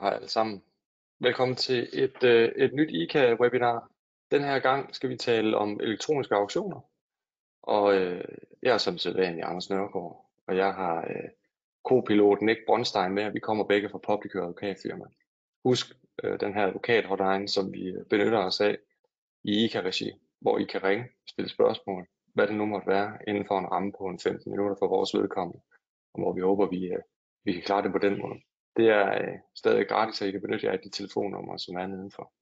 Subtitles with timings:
[0.00, 0.62] Hej alle sammen.
[1.18, 3.92] Velkommen til et, øh, et nyt ICA-webinar.
[4.30, 6.80] Den her gang skal vi tale om elektroniske auktioner.
[7.62, 8.24] Og øh,
[8.62, 11.28] jeg er som sædvanlig Anders Nørgaard, og jeg har øh,
[11.88, 15.04] co-piloten Nick Bronstein med, og vi kommer begge fra Public advokatfirma.
[15.64, 15.86] Husk
[16.24, 18.78] øh, den her advokat-hotline, som vi øh, benytter os af
[19.44, 23.58] i ICA-regi, hvor I kan ringe, stille spørgsmål, hvad det nu måtte være, inden for
[23.58, 25.60] en ramme på en 15 minutter for vores vedkommende,
[26.14, 27.02] og hvor vi håber, vi, øh,
[27.44, 28.40] vi kan klare det på den måde.
[28.80, 31.86] Det er øh, stadig gratis, så I kan benytte jer af de telefonnumre, som er
[31.86, 32.32] nedenfor.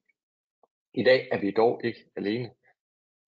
[0.93, 2.51] I dag er vi dog ikke alene.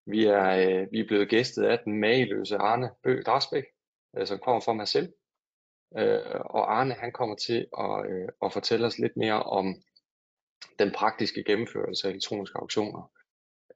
[0.05, 3.63] Vi er, øh, vi er blevet gæstet af den mageløse Arne Bø Drasbæk,
[4.17, 5.13] øh, som kommer fra mig selv.
[5.97, 9.75] Øh, og Arne han kommer til at, øh, at fortælle os lidt mere om
[10.79, 13.12] den praktiske gennemførelse af elektroniske auktioner,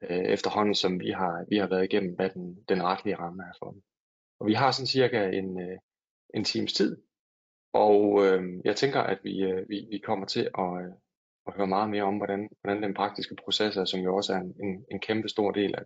[0.02, 3.54] øh, efterhånden som vi har, vi har været igennem, hvad den, den retlige ramme er
[3.60, 3.84] for dem.
[4.40, 5.78] Og vi har sådan cirka en, øh,
[6.34, 6.98] en times tid
[7.76, 10.94] og øh, jeg tænker, at vi, øh, vi, vi kommer til at, øh,
[11.48, 14.38] at høre meget mere om, hvordan, hvordan den praktiske proces er, som jo også er
[14.38, 15.84] en, en, en kæmpe stor del af.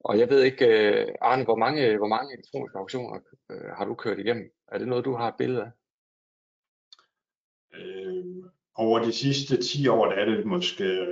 [0.00, 3.94] Og jeg ved ikke, øh, Arne, hvor mange, hvor mange elektroniske auktioner øh, har du
[3.94, 4.50] kørt igennem?
[4.72, 5.70] Er det noget, du har et billede af?
[7.78, 8.24] Øh,
[8.74, 11.06] over de sidste 10 år der er det måske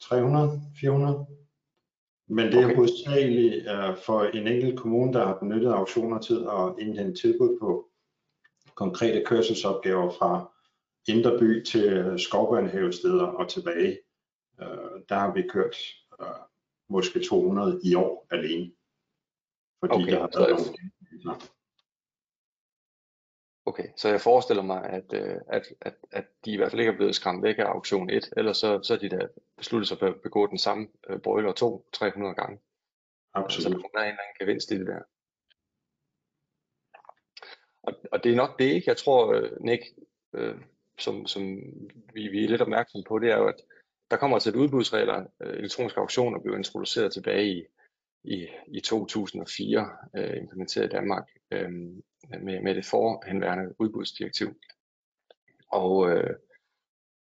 [0.00, 1.26] 300, 400.
[2.28, 2.76] Men det er okay.
[2.76, 7.89] hovedsageligt uh, for en enkelt kommune, der har benyttet auktioner til at indhente tilbud på
[8.80, 10.52] konkrete kørselsopgaver fra
[11.08, 13.98] Indre By til skovbørnehavesteder og tilbage.
[14.60, 15.76] Øh, der har vi kørt
[16.20, 16.26] øh,
[16.88, 18.72] måske 200 i år alene.
[19.80, 20.50] Fordi okay, der har været
[21.24, 21.40] nogle...
[23.66, 26.92] Okay, så jeg forestiller mig, at, øh, at, at, at de i hvert fald ikke
[26.92, 29.98] er blevet skræmt væk af auktion 1, eller så, så er de da besluttet sig
[29.98, 32.60] for at begå den samme øh, brøler 2 300 gange.
[33.34, 33.80] Absolut.
[33.80, 35.02] Så der er en eller anden gevinst i det der.
[37.90, 38.84] Og, og det er nok det, ikke?
[38.88, 39.82] Jeg tror, øh, Nick,
[40.34, 40.54] øh,
[40.98, 41.42] som, som
[42.14, 43.60] vi, vi er lidt opmærksom på, det er jo, at
[44.10, 45.24] der kommer altså et udbudsregler.
[45.42, 47.64] Øh, elektroniske auktioner blev introduceret tilbage i,
[48.24, 51.70] i, i 2004, øh, implementeret i Danmark øh,
[52.40, 54.48] med, med det forhenværende udbudsdirektiv.
[55.72, 56.34] Og øh,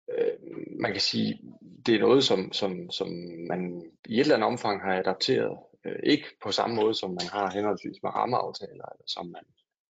[0.09, 0.33] øh,
[0.79, 1.39] man kan sige,
[1.85, 3.07] det er noget, som, som, som
[3.49, 5.57] man i et eller andet omfang har adapteret.
[5.85, 9.43] Øh, ikke på samme måde, som man har henholdsvis med rammeaftaler, eller som man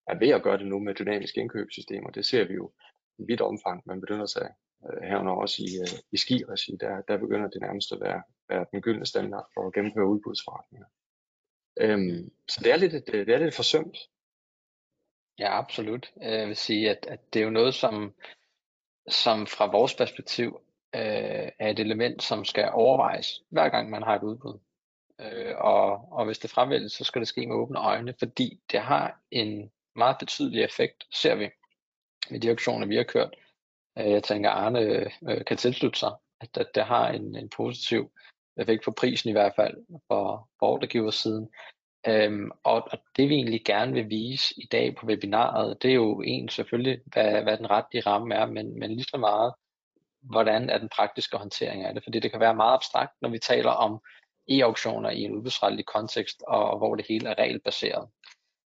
[0.08, 2.10] er ved at gøre det nu med dynamiske indkøbssystemer.
[2.10, 2.72] Det ser vi jo
[3.18, 4.50] i vidt omfang, man begynder sig
[4.86, 8.66] øh, herunder også i, øh, i skiregi, der, der begynder det nærmest at være, være
[8.72, 10.88] den gyldne standard for at gennemføre udbudsforretninger.
[11.82, 13.98] Øhm, så det er lidt, et, det er lidt forsømt.
[15.40, 16.12] Ja, absolut.
[16.24, 18.14] Øh, jeg vil sige, at, at det er jo noget, som,
[19.08, 20.62] som fra vores perspektiv
[20.96, 24.60] øh, er et element, som skal overvejes, hver gang man har et udbud.
[25.22, 28.80] Øh, og, og hvis det fravælges, så skal det ske med åbne øjne, fordi det
[28.80, 31.50] har en meget betydelig effekt, ser vi
[32.30, 33.36] med de auktioner, vi har kørt.
[34.00, 34.80] Øh, jeg tænker, Arne
[35.30, 36.12] øh, kan tilslutte sig,
[36.42, 38.12] at, at det har en, en positiv
[38.58, 41.50] effekt på prisen i hvert fald for, for ordregiversiden.
[42.08, 45.96] Øhm, og, og det vi egentlig gerne vil vise i dag på webinaret, det er
[45.96, 49.54] jo en selvfølgelig, hvad, hvad den retlige ramme er, men, men lige så meget,
[50.22, 52.04] hvordan er den praktiske håndtering af det.
[52.04, 54.02] Fordi det kan være meget abstrakt, når vi taler om
[54.50, 58.10] e-auktioner i en udbudsretlig kontekst, og, og hvor det hele er regelbaseret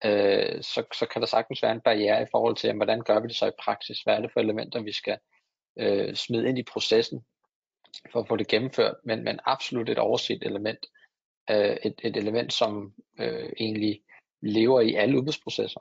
[0.05, 3.21] øh, så, så kan der sagtens være en barriere i forhold til, jamen, hvordan gør
[3.21, 4.01] vi det så i praksis?
[4.01, 5.19] Hvad er det for elementer, vi skal
[5.79, 7.25] øh, smide ind i processen
[8.13, 8.95] for at få det gennemført?
[9.05, 10.87] Men, men absolut et overset element.
[11.51, 14.03] Øh, et, et element, som øh, egentlig
[14.43, 15.81] lever i alle udbudsprocesser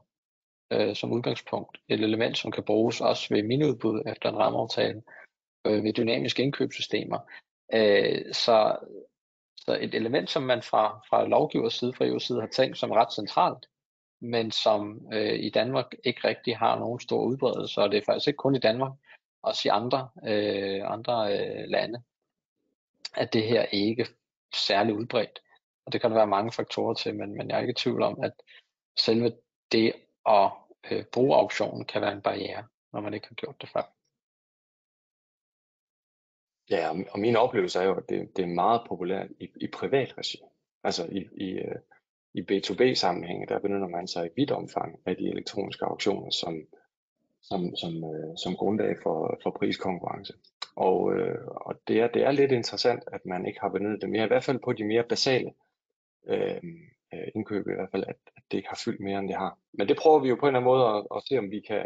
[0.72, 1.78] øh, som udgangspunkt.
[1.90, 5.04] Et element, som kan bruges også ved miniudbud efter en rammeaftale,
[5.68, 7.20] øh, ved dynamiske indkøbssystemer.
[7.74, 8.78] Øh, så,
[9.58, 12.92] så et element, som man fra, fra lovgivers side, fra EU's side, har tænkt som
[12.92, 13.66] ret centralt,
[14.20, 18.28] men som øh, i Danmark ikke rigtig har nogen stor udbredelse, og det er faktisk
[18.28, 18.92] ikke kun i Danmark,
[19.42, 22.04] også i andre, øh, andre øh, lande,
[23.16, 24.08] at det her ikke
[24.56, 25.40] særlig udbredt.
[25.86, 28.02] Og det kan der være mange faktorer til, men, men jeg er ikke i tvivl
[28.02, 28.34] om, at
[29.00, 29.32] selve
[29.72, 29.94] det
[30.26, 30.52] at
[30.92, 32.64] øh, bruge auktionen kan være en barriere,
[32.94, 33.94] når man ikke har gjort det før.
[36.70, 40.18] Ja, og min oplevelse er jo, at det, det er meget populært i, i privat
[40.18, 40.40] regi.
[40.84, 41.76] Altså i, i, øh,
[42.38, 46.54] i B2B-sammenhænge, der benytter man sig i vidt omfang af de elektroniske auktioner som,
[47.42, 50.34] som, som, øh, som grundlag for, for priskonkurrence.
[50.76, 54.10] Og, øh, og det, er, det er lidt interessant, at man ikke har benyttet det
[54.10, 55.52] mere, i hvert fald på de mere basale
[56.28, 56.62] øh,
[57.14, 59.58] øh, indkøb, i hvert fald, at, at det ikke har fyldt mere, end det har.
[59.74, 61.60] Men det prøver vi jo på en eller anden måde at, at se, om vi
[61.60, 61.86] kan,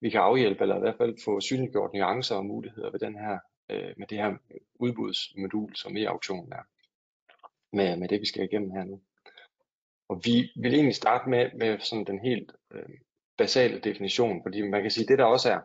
[0.00, 3.38] vi kan afhjælpe, eller i hvert fald få synliggjort nuancer og muligheder ved den her,
[3.70, 4.34] øh, med det her
[4.74, 6.64] udbudsmodul, som e-auktionen er,
[7.72, 9.00] med, med det, vi skal igennem her nu.
[10.08, 12.88] Og vi vil egentlig starte med, med sådan den helt øh,
[13.38, 15.60] basale definition, fordi man kan sige, det der også er,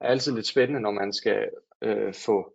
[0.00, 1.50] er altid lidt spændende, når man skal
[1.82, 2.52] øh, få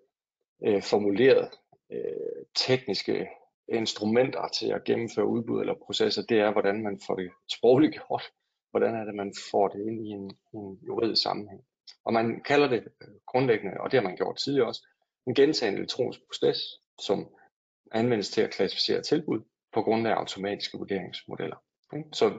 [0.65, 1.49] øh, formuleret
[1.91, 3.27] øh, tekniske
[3.67, 8.23] instrumenter til at gennemføre udbud eller processer, det er, hvordan man får det sprogligt gjort.
[8.71, 11.61] Hvordan er det, man får det ind i en, en juridisk sammenhæng.
[12.05, 14.87] Og man kalder det øh, grundlæggende, og det har man gjort tidligere også,
[15.27, 16.57] en gentagende elektronisk proces,
[17.01, 17.27] som
[17.91, 19.41] anvendes til at klassificere tilbud
[19.73, 21.55] på grund af automatiske vurderingsmodeller.
[22.13, 22.33] Så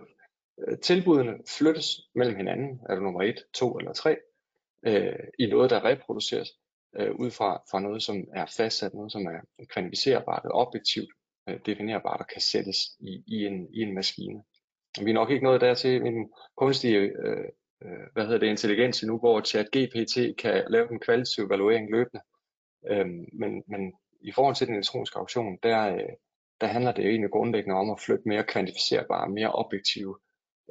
[0.69, 4.17] øh, tilbudene flyttes mellem hinanden, er det nummer 1, 2 eller 3,
[4.87, 6.49] øh, i noget, der reproduceres
[6.97, 9.41] øh, ud fra, fra noget, som er fastsat, noget, som er
[9.73, 11.09] kvantificerbart og objektivt
[11.49, 14.43] øh, definerbart og kan sættes i, i, en, i en maskine.
[15.03, 17.49] Vi er nok ikke nået dertil med den kunstige øh,
[17.85, 22.23] øh, hvad hedder det, intelligens nu, hvor ChatGPT kan lave en kvalitativ evaluering løbende.
[22.91, 26.15] Øh, men, men i forhold til den elektroniske auktion, der, øh,
[26.63, 30.19] der handler det jo egentlig grundlæggende om at flytte mere kvantificerbare, mere objektive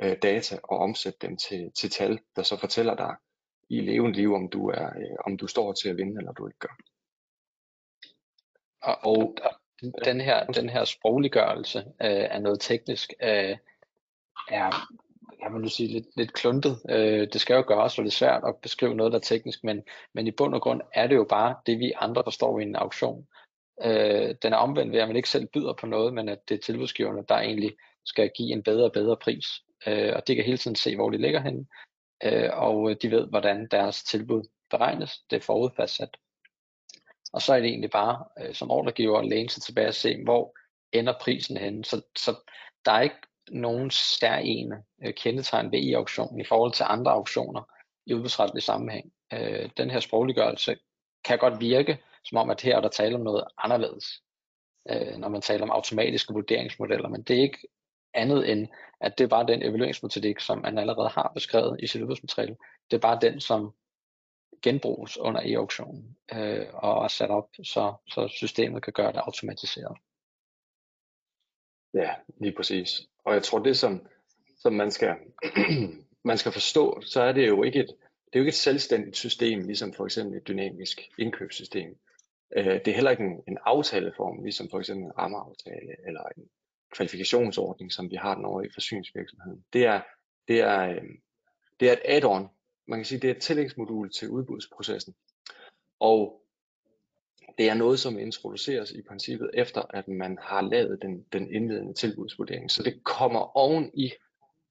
[0.02, 3.16] øh, data og omsætte dem til, til tal, der så fortæller dig
[3.70, 6.48] i levende liv, om du, er, øh, om du står til at vinde, eller du
[6.48, 6.76] ikke gør.
[8.82, 9.52] Og, og
[10.06, 13.58] den her, den her sprogliggørelse øh, af noget teknisk øh,
[14.50, 14.88] er,
[15.42, 16.82] jeg vil sige, lidt, lidt kluntet.
[16.90, 19.64] Øh, det skal jo gøres, og det er svært at beskrive noget, der er teknisk,
[19.64, 19.84] men,
[20.14, 22.76] men i bund og grund er det jo bare det, vi andre forstår i en
[22.76, 23.28] auktion.
[23.84, 26.56] Øh, den er omvendt ved, at man ikke selv byder på noget, men at det
[26.56, 27.72] er tilbudsgiverne, der egentlig
[28.06, 29.46] skal give en bedre og bedre pris.
[29.88, 31.66] Øh, og de kan hele tiden se, hvor de ligger henne,
[32.24, 35.20] øh, og de ved, hvordan deres tilbud beregnes.
[35.30, 36.18] Det er forudfastsat.
[37.34, 40.24] Og så er det egentlig bare øh, som ordregiver at læne sig tilbage og se,
[40.24, 40.56] hvor
[40.92, 41.86] ender prisen henne.
[41.86, 42.36] Så, så
[42.86, 43.16] der er ikke
[43.52, 44.72] nogen særlige
[45.06, 47.64] øh, kendetegn ved i auktionen i forhold til andre auktioner
[48.06, 49.12] i udbudsretlig sammenhæng.
[49.34, 50.76] Øh, den her sprogliggørelse
[51.24, 54.06] kan godt virke, som om at her er der tale om noget anderledes,
[54.90, 57.68] øh, når man taler om automatiske vurderingsmodeller, men det er ikke
[58.14, 58.68] andet end,
[59.00, 62.58] at det er bare den evalueringsmetodik, som man allerede har beskrevet i sit udbudsmateriale.
[62.92, 63.74] Det er bare den, som
[64.62, 69.98] genbruges under e-auktionen øh, og er sat op, så, så systemet kan gøre det automatiseret.
[71.94, 73.02] Ja, lige præcis.
[73.26, 74.08] Og jeg tror, det som,
[74.60, 75.16] som man, skal,
[76.30, 77.88] man skal forstå, så er det jo ikke et,
[78.26, 81.98] det er jo ikke et selvstændigt system, ligesom for eksempel et dynamisk indkøbssystem.
[82.58, 86.50] Øh, det er heller ikke en, en aftaleform, ligesom for eksempel en rammeaftale eller en
[86.92, 89.66] kvalifikationsordning, som vi har den over i forsyningsvirksomheden.
[89.74, 90.02] Det er,
[90.48, 91.04] det er, øh,
[91.80, 92.48] det er et add-on.
[92.88, 95.16] Man kan sige, det er et tillægsmodul til udbudsprocessen.
[96.00, 96.42] Og
[97.58, 101.94] det er noget, som introduceres i princippet efter, at man har lavet den, den indledende
[101.94, 102.72] tilbudsvurdering.
[102.72, 104.12] Så det kommer oven i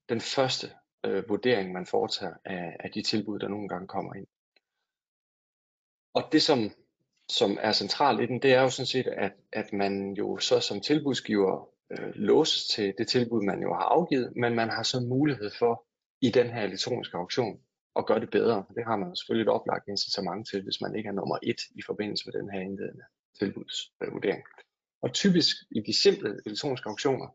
[0.09, 0.67] den første
[1.05, 4.27] øh, vurdering, man foretager af, af de tilbud, der nogle gange kommer ind.
[6.15, 6.71] Og det, som,
[7.31, 10.61] som er centralt i den, det er jo sådan set, at, at man jo så
[10.61, 15.01] som tilbudsgiver øh, låses til det tilbud, man jo har afgivet, men man har så
[15.01, 15.85] mulighed for
[16.21, 17.61] i den her elektroniske auktion
[17.97, 18.65] at gøre det bedre.
[18.75, 21.83] Det har man selvfølgelig et oplagt incitament til, hvis man ikke er nummer et i
[21.87, 23.05] forbindelse med den her indledende
[23.39, 24.43] tilbudsvurdering.
[25.03, 27.29] Og typisk i de simple elektroniske auktioner,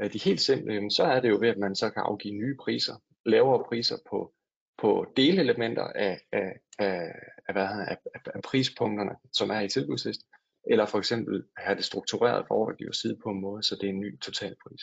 [0.00, 2.56] øh, de helt simple, så er det jo ved, at man så kan afgive nye
[2.60, 2.94] priser,
[3.26, 4.32] lavere priser på,
[4.78, 7.12] på delelementer af, af, af,
[7.48, 10.26] af, hvad af, af, af prispunkterne, som er i tilbudslisten,
[10.70, 13.88] eller for eksempel have det struktureret for overgivers side på en måde, så det er
[13.92, 14.82] en ny totalpris.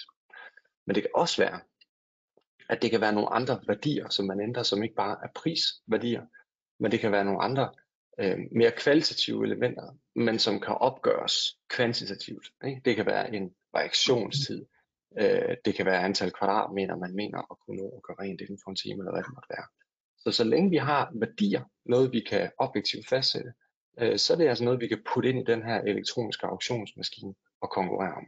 [0.87, 1.59] Men det kan også være,
[2.69, 6.25] at det kan være nogle andre værdier, som man ændrer, som ikke bare er prisværdier,
[6.79, 7.71] men det kan være nogle andre
[8.19, 12.47] øh, mere kvalitative elementer, men som kan opgøres kvantitativt.
[12.65, 12.81] Ikke?
[12.85, 14.65] Det kan være en reaktionstid,
[15.19, 18.59] øh, det kan være antal kvadratmeter, man mener at kunne nå at gøre rent inden
[18.63, 19.67] for en time, eller hvad det måtte være.
[20.25, 23.53] Så så længe vi har værdier, noget vi kan objektivt fastsætte,
[23.99, 27.35] øh, så er det altså noget, vi kan putte ind i den her elektroniske auktionsmaskine
[27.61, 28.25] og konkurrere om.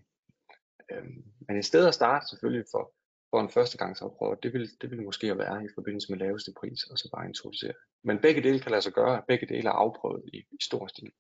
[0.92, 1.04] Øh,
[1.48, 2.94] men i stedet at starte selvfølgelig for
[3.36, 6.98] for en førstegangsafprøver, det vil, det vil måske være i forbindelse med laveste pris, og
[6.98, 7.74] så bare introducere.
[8.04, 11.12] Men begge dele kan lade sig gøre, begge dele er afprøvet i, i stor stil.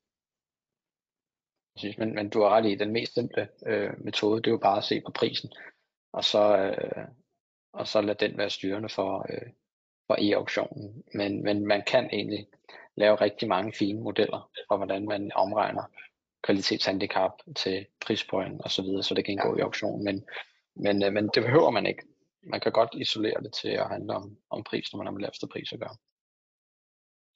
[1.75, 4.57] Præcis, men, men du har ret i, den mest simple øh, metode, det er jo
[4.57, 5.49] bare at se på prisen,
[6.13, 7.07] og så, øh,
[7.73, 9.51] og så lade den være styrende for, øh,
[10.07, 11.03] for e-auktionen.
[11.13, 12.47] Men, men man kan egentlig
[12.95, 15.83] lave rigtig mange fine modeller for, hvordan man omregner
[16.43, 19.57] kvalitetshandicap til prispoint og så videre, så det kan indgå ja.
[19.57, 20.03] i auktionen.
[20.03, 20.25] Men,
[20.75, 22.03] men, øh, men det behøver man ikke.
[22.43, 25.21] Man kan godt isolere det til at handle om, om pris, når man har med
[25.21, 25.95] laveste pris at gøre.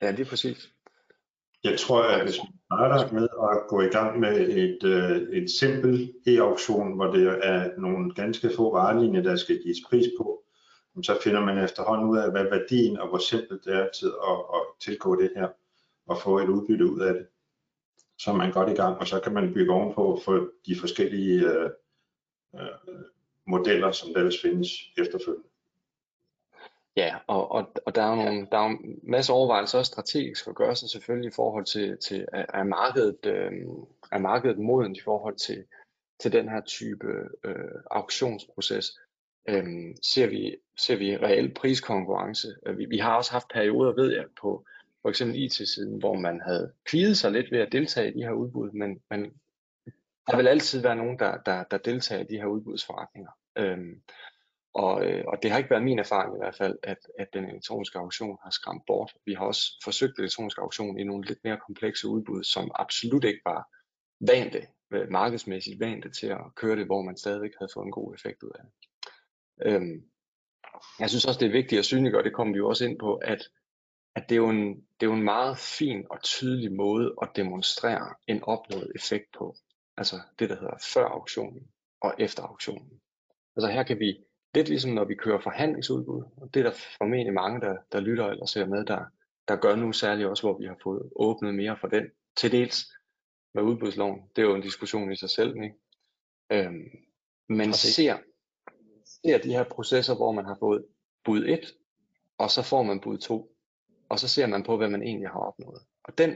[0.01, 0.69] Ja, det er præcis.
[1.63, 5.49] Jeg tror, at hvis man starter med at gå i gang med et, øh, et
[5.59, 10.43] simpelt e-auktion, hvor det er nogle ganske få varelinjer, der skal gives pris på,
[11.03, 14.38] så finder man efterhånden ud af, hvad værdien og hvor simpelt det er til at,
[14.55, 15.48] at tilgå det her
[16.08, 17.27] og få et udbytte ud af det.
[18.17, 21.50] Så er man godt i gang, og så kan man bygge ovenpå for de forskellige
[21.50, 21.69] øh,
[22.55, 23.01] øh,
[23.48, 25.50] modeller, som der findes efterfølgende.
[26.96, 29.89] Ja, og, og, og der er jo nogle, der er jo en masse overvejelser også
[29.89, 33.51] strategisk at gøre sig selvfølgelig i forhold til, til er, markedet, øh,
[34.12, 35.65] er markedet moden i forhold til,
[36.19, 37.08] til den her type
[37.43, 39.00] øh, auktionsproces
[39.49, 42.47] øhm, ser, vi, ser vi reel priskonkurrence?
[42.65, 44.65] Øh, vi, vi har også haft perioder, ved jeg, på
[45.01, 48.31] for eksempel IT-siden, hvor man havde kvidet sig lidt ved at deltage i de her
[48.31, 49.33] udbud, men, men
[50.27, 53.31] der vil altid være nogen, der, der, der deltager i de her udbudsforretninger.
[53.57, 54.01] Øhm,
[54.73, 57.45] og, øh, og det har ikke været min erfaring i hvert fald, at, at den
[57.45, 59.13] elektroniske auktion har skræmt bort.
[59.25, 63.41] Vi har også forsøgt elektronisk auktion i nogle lidt mere komplekse udbud, som absolut ikke
[63.45, 63.67] var
[64.19, 68.15] vante, øh, markedsmæssigt vante til at køre det, hvor man stadigvæk havde fået en god
[68.15, 68.88] effekt ud af det.
[69.65, 70.03] Øhm,
[70.99, 73.15] jeg synes også, det er vigtigt at synliggøre, det kommer vi jo også ind på,
[73.15, 73.49] at,
[74.15, 77.29] at det, er jo en, det er jo en meget fin og tydelig måde at
[77.35, 79.55] demonstrere en opnået effekt på.
[79.97, 81.67] Altså det, der hedder før auktionen
[82.01, 83.01] og efter auktionen.
[83.55, 84.17] Altså her kan vi
[84.55, 88.27] lidt ligesom når vi kører forhandlingsudbud, og det er der formentlig mange, der, der lytter
[88.27, 89.05] eller ser med, der,
[89.47, 92.05] der gør nu særligt også, hvor vi har fået åbnet mere for den,
[92.37, 92.85] til dels
[93.53, 94.21] med udbudsloven.
[94.35, 95.75] Det er jo en diskussion i sig selv, ikke?
[96.51, 96.89] Øhm,
[97.49, 98.17] men ser,
[99.25, 100.85] ser de her processer, hvor man har fået
[101.23, 101.73] bud 1,
[102.38, 103.55] og så får man bud 2,
[104.09, 105.81] og så ser man på, hvad man egentlig har opnået.
[106.03, 106.29] Og den,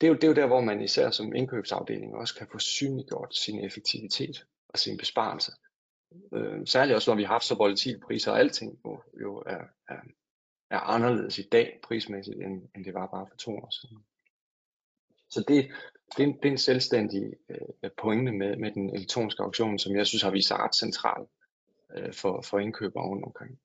[0.00, 2.58] det, er jo, det er jo der, hvor man især som indkøbsafdeling også kan få
[2.58, 5.52] synliggjort sin effektivitet og sin besparelse.
[6.32, 9.62] Øh, særligt også, når vi har haft så volatile priser, og alting jo, jo er,
[9.88, 10.00] er,
[10.70, 14.04] er anderledes i dag prismæssigt, end, end det var bare for to år siden.
[15.30, 15.70] Så det,
[16.16, 19.96] det, er, en, det er en selvstændig øh, pointe med, med den elektroniske auktion, som
[19.96, 21.26] jeg synes har vist sig ret central
[21.94, 23.60] øh, for, for indkøbere rundt omkring.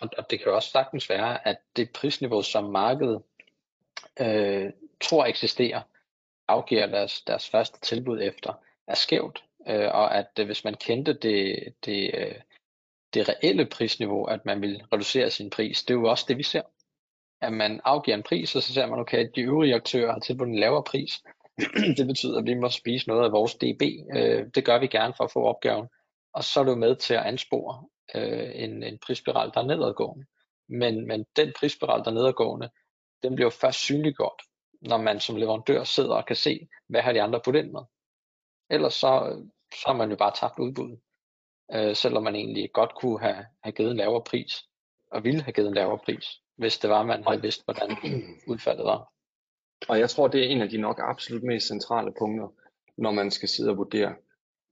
[0.00, 3.22] Og og det kan jo også sagtens være, at det prisniveau, som markedet
[4.20, 5.82] øh, tror eksisterer,
[6.48, 8.52] afgiver deres, deres første tilbud efter,
[8.86, 12.34] er skævt øh, og at øh, hvis man kendte det, det, øh,
[13.14, 16.42] det reelle prisniveau, at man vil reducere sin pris, det er jo også det, vi
[16.42, 16.62] ser.
[17.40, 20.20] At man afgiver en pris, og så ser man, okay, at de øvrige aktører har
[20.20, 21.22] tilbudt en lavere pris.
[21.96, 23.82] det betyder, at vi må spise noget af vores DB.
[24.16, 25.88] Øh, det gør vi gerne for at få opgaven.
[26.34, 30.26] Og så er det med til at anspore øh, en, en prisspiral, der er nedadgående.
[30.68, 32.70] Men, men den prisspiral, der er nedadgående,
[33.22, 34.42] den bliver jo først synliggjort,
[34.80, 37.80] når man som leverandør sidder og kan se, hvad har de andre på den med.
[38.70, 39.42] Ellers så,
[39.74, 41.00] så har man jo bare tabt udbuddet.
[41.74, 44.64] Øh, selvom man egentlig godt kunne have, have givet en lavere pris,
[45.12, 46.26] og ville have givet en lavere pris,
[46.56, 47.90] hvis det var, man havde vidst, hvordan
[48.52, 49.12] udfaldet var.
[49.88, 52.48] Og jeg tror, det er en af de nok absolut mest centrale punkter,
[52.96, 54.14] når man skal sidde og vurdere,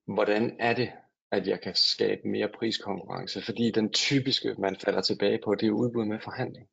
[0.07, 0.93] hvordan er det,
[1.33, 3.43] at jeg kan skabe mere priskonkurrence.
[3.43, 6.69] Fordi den typiske, man falder tilbage på, det er udbud med forhandling.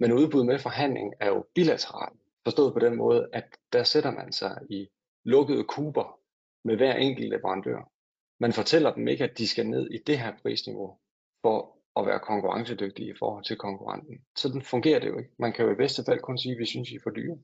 [0.00, 4.32] Men udbud med forhandling er jo bilateralt, Forstået på den måde, at der sætter man
[4.32, 4.88] sig i
[5.24, 6.20] lukkede kuber
[6.64, 7.92] med hver enkelt leverandør.
[8.40, 10.98] Man fortæller dem ikke, at de skal ned i det her prisniveau
[11.42, 14.24] for at være konkurrencedygtige i forhold til konkurrenten.
[14.36, 15.30] Sådan fungerer det jo ikke.
[15.38, 17.38] Man kan jo i bedste fald kun sige, at vi synes, I er for dyre.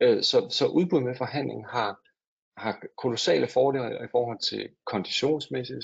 [0.00, 2.00] Øh, så, så udbud med forhandling har,
[2.58, 5.76] har kolossale fordele i forhold til konditionsmæssig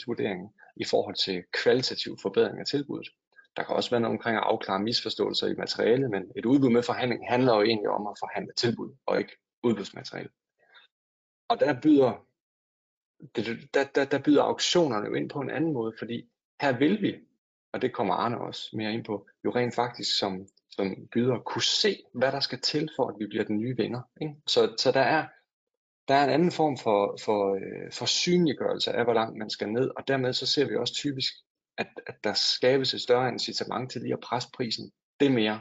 [0.76, 3.09] i forhold til kvalitativ forbedring af tilbuddet.
[3.57, 6.83] Der kan også være noget omkring at afklare misforståelser i materialet, men et udbud med
[6.83, 10.28] forhandling handler jo egentlig om at forhandle tilbud, og ikke udbudsmateriale.
[11.49, 12.26] Og der byder
[13.75, 16.28] der, der, der byder auktionerne jo ind på en anden måde, fordi
[16.61, 17.14] her vil vi,
[17.73, 21.62] og det kommer Arne også mere ind på, jo rent faktisk som, som byder kunne
[21.62, 24.00] se, hvad der skal til for, at vi bliver den nye vinder.
[24.21, 24.35] Ikke?
[24.47, 25.26] Så, så der er
[26.08, 29.68] der er en anden form for, for, øh, for synliggørelse af, hvor langt man skal
[29.68, 31.32] ned, og dermed så ser vi også typisk,
[31.78, 35.61] at, at der skabes et større incitament til lige at presse prisen det mere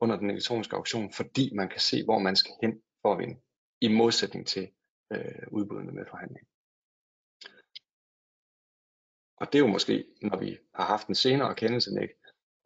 [0.00, 3.40] under den elektroniske auktion, fordi man kan se, hvor man skal hen for at vinde,
[3.80, 4.68] i modsætning til
[5.12, 6.46] øh, udbuddene med forhandling.
[9.36, 12.08] Og det er jo måske, når vi har haft en senere kendelsenæg,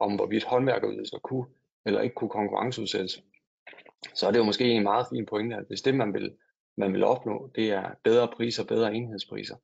[0.00, 1.47] om hvorvidt håndværkerydelser kunne
[1.87, 3.23] eller ikke kunne konkurrenceudsættes,
[4.14, 6.37] så er det jo måske en meget fin pointe, at hvis det man vil,
[6.78, 9.56] man vil opnå, det er bedre priser, bedre enhedspriser,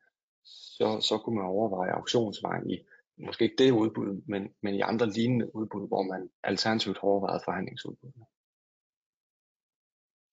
[0.44, 2.78] så, så kunne man overveje auktionsvejen i
[3.16, 7.42] måske ikke det udbud, men, men i andre lignende udbud, hvor man alternativt har overvejet
[7.44, 8.24] forhandlingsudbuddene.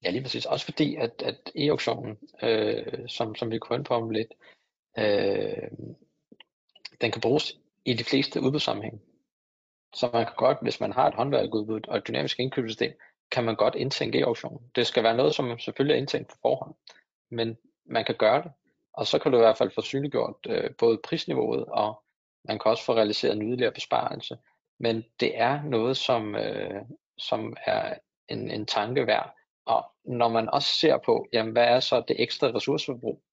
[0.04, 0.46] Ja, lige præcis.
[0.46, 4.34] Også fordi, at, at e-auktionen, øh, som, som vi kunne ind på om lidt,
[4.98, 5.72] øh,
[7.02, 9.02] den kan bruges i de fleste udbudssammenhæng.
[9.94, 12.94] Så man kan godt, hvis man har et håndværkudbud og et dynamisk indkøbssystem,
[13.32, 14.72] kan man godt indtænke i auktionen.
[14.76, 16.76] Det skal være noget, som man selvfølgelig er indtænkt på forhånd,
[17.30, 18.52] men man kan gøre det.
[18.94, 22.04] Og så kan du i hvert fald få synliggjort øh, både prisniveauet, og
[22.44, 24.38] man kan også få realiseret en yderligere besparelse.
[24.80, 26.82] Men det er noget, som, øh,
[27.18, 27.94] som er
[28.28, 29.36] en, en tanke værd.
[29.66, 33.24] Og når man også ser på, jamen, hvad er så det ekstra ressourceforbrug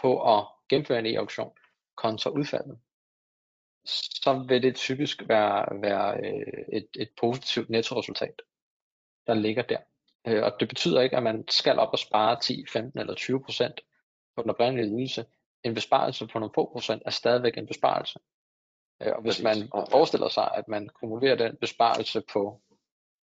[0.00, 1.52] på at gennemføre en e-auktion
[1.96, 2.78] kontra udfaldet,
[3.84, 8.42] så vil det typisk være, være øh, et, et positivt nettoresultat,
[9.28, 9.78] der ligger der.
[10.26, 13.44] Øh, og det betyder ikke, at man skal op og spare 10, 15 eller 20
[13.44, 13.80] procent
[14.36, 15.26] på den oprindelige ydelse.
[15.64, 18.18] En besparelse på nogle få procent er stadigvæk en besparelse.
[19.02, 22.60] Øh, og hvis man forestiller sig, at man kumulerer den besparelse på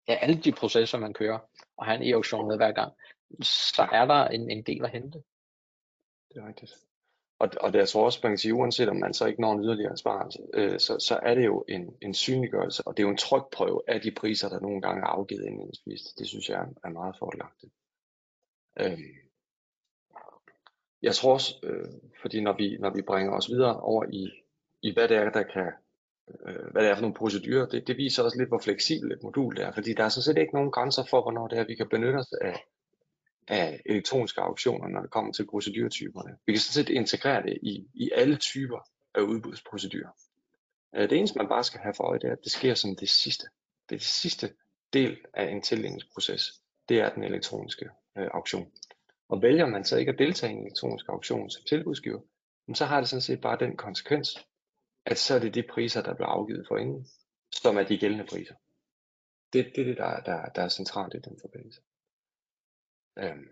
[0.09, 1.39] ja, alle de processer, man kører,
[1.77, 2.93] og har en e-auktion med hver gang,
[3.43, 5.23] så er der en, en del at hente.
[6.29, 6.73] Det er rigtigt.
[7.39, 9.53] Og, og det, jeg tror også, man kan sige, uanset om man så ikke når
[9.53, 13.07] en yderligere besparelse, øh, så, så er det jo en, en synliggørelse, og det er
[13.07, 16.03] jo en trykprøve af de priser, der nogle gange er afgivet indledningsvis.
[16.03, 17.73] Det synes jeg er, meget fordelagtigt.
[18.81, 18.99] Øh,
[21.03, 21.89] jeg tror også, øh,
[22.23, 24.31] fordi når vi, når vi bringer os videre over i,
[24.83, 25.73] i hvad det er, der kan,
[26.47, 29.23] øh, hvad det er for nogle procedurer, det, det viser også lidt, hvor fleksibelt et
[29.23, 31.65] modul det er, fordi der er sådan set ikke nogen grænser for, hvornår det er,
[31.65, 32.65] vi kan benytte os af,
[33.49, 36.37] af elektroniske auktioner, når det kommer til procedurtyperne.
[36.47, 38.79] Vi kan sådan set integrere det i, i alle typer
[39.15, 40.11] af udbudsprocedurer.
[40.95, 42.97] Øh, det eneste, man bare skal have for øje, det er, at det sker som
[42.97, 43.47] det sidste.
[43.89, 44.55] Det er det sidste
[44.93, 46.53] del af en tildelingsproces.
[46.89, 48.73] Det er den elektroniske øh, auktion.
[49.29, 52.21] Og vælger man så ikke at deltage i en elektronisk auktion som tilbudsgiver,
[52.75, 54.47] så har det sådan set bare den konsekvens,
[55.07, 57.07] at så er det de priser, der bliver afgivet for inden,
[57.53, 58.55] som er de gældende priser.
[59.53, 61.81] Det, det er det, der, der, der er centralt i den forbindelse.
[63.19, 63.49] Øhm.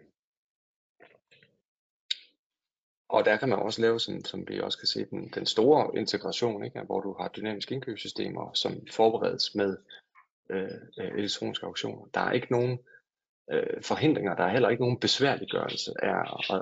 [3.08, 5.98] Og der kan man også lave, sådan, som vi også kan se, den, den store
[5.98, 6.80] integration, ikke?
[6.80, 9.76] hvor du har dynamiske indkøbssystemer, som forberedes med
[10.50, 12.04] øh, øh, elektroniske auktioner.
[12.14, 12.78] Der er ikke nogen
[13.52, 16.14] øh, forhindringer, der er heller ikke nogen besværliggørelse af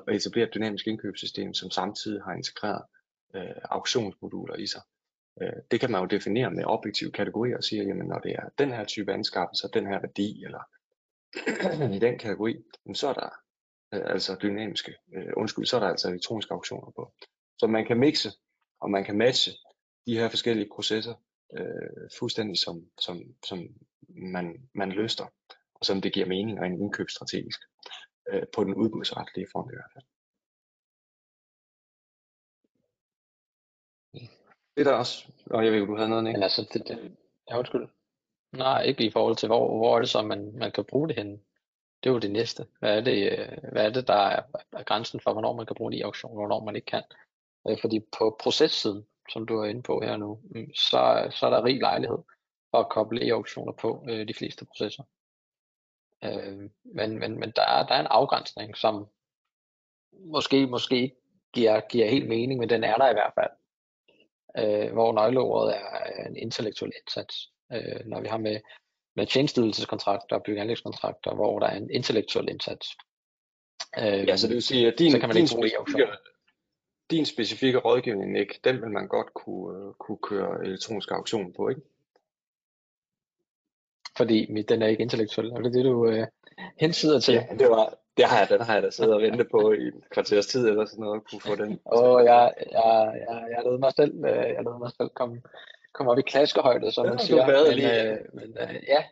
[0.08, 2.82] at etablere et dynamisk indkøbssystem, som samtidig har integreret
[3.34, 4.82] øh, auktionsmoduler i sig.
[5.42, 8.48] Øh, det kan man jo definere med objektive kategorier og sige, jamen når det er
[8.58, 10.60] den her type anskaffelse, den her værdi, eller
[11.96, 12.56] i den kategori,
[12.94, 13.30] så er der
[13.94, 17.12] øh, altså dynamiske, øh, undskyld, så er der altså elektroniske auktioner på.
[17.58, 18.30] Så man kan mixe,
[18.80, 19.52] og man kan matche
[20.06, 21.14] de her forskellige processer
[21.58, 23.58] øh, fuldstændig som, som, som
[24.08, 25.24] man, man løster,
[25.74, 27.60] og som det giver mening og en indkøb strategisk
[28.28, 30.04] øh, på den udbudsretlige front i hvert fald.
[34.76, 36.36] Det er der også, og jeg ved du havde noget, ikke?
[36.36, 37.16] Men altså, det, det,
[37.50, 37.88] ja, undskyld.
[38.52, 41.16] Nej, ikke i forhold til, hvor, hvor er det så, man, man kan bruge det
[41.16, 41.38] henne.
[42.02, 42.66] Det er jo det næste.
[42.78, 45.76] Hvad er det, øh, hvad er, det der er, er grænsen for, hvornår man kan
[45.76, 47.02] bruge det i auktion, og hvornår man ikke kan.
[47.68, 51.50] Øh, fordi på processiden, som du er inde på her nu, mm, så, så er
[51.50, 52.18] der rig lejlighed
[52.70, 55.02] for at koble e-auktioner på øh, de fleste processer.
[56.24, 59.06] Øh, men men, men der, er, der er en afgrænsning, som
[60.12, 61.16] måske, måske
[61.52, 63.50] giver, giver helt mening, men den er der i hvert fald.
[64.58, 68.60] Øh, hvor nøgleordet er en intellektuel indsats øh, når vi har med,
[69.16, 72.96] med tjenesteydelseskontrakter og byggeanlægskontrakter, hvor der er en intellektuel indsats.
[73.98, 76.12] Øh, ja, så det vil sige, at din, så kan man din, ikke specifikke,
[77.10, 81.68] din specifikke rådgivning, ikke, den vil man godt kunne, uh, kunne køre elektronisk auktion på,
[81.68, 81.80] ikke?
[84.16, 86.24] Fordi den er ikke intellektuel, er det det, du uh,
[86.80, 87.34] hensider til?
[87.34, 89.86] Ja, det, var, det har jeg, den har jeg da siddet og ventet på i
[89.86, 91.80] et kvarters tid eller sådan noget, kunne få den.
[91.92, 95.42] Åh, oh, jeg, jeg, jeg, jeg lavede mig selv, jeg lavede mig selv komme
[95.94, 97.46] komme op i klaskehøjde, som man siger.
[97.46, 98.12] Været men, lige.
[98.12, 99.04] Øh, men øh, ja,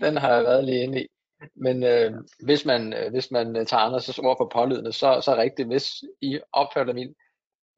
[0.00, 1.06] den har jeg været lige inde i.
[1.54, 2.12] Men øh,
[2.44, 5.68] hvis man øh, hvis man tager Anders' ord for pålydende, så, så er det rigtigt,
[5.68, 7.14] hvis I opfatter min,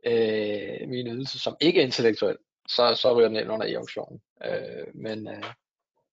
[0.07, 2.37] øh, min ydelse som ikke intellektuel,
[2.69, 4.21] så, så ryger den ind under e-auktionen.
[4.45, 5.45] Øh, men, øh,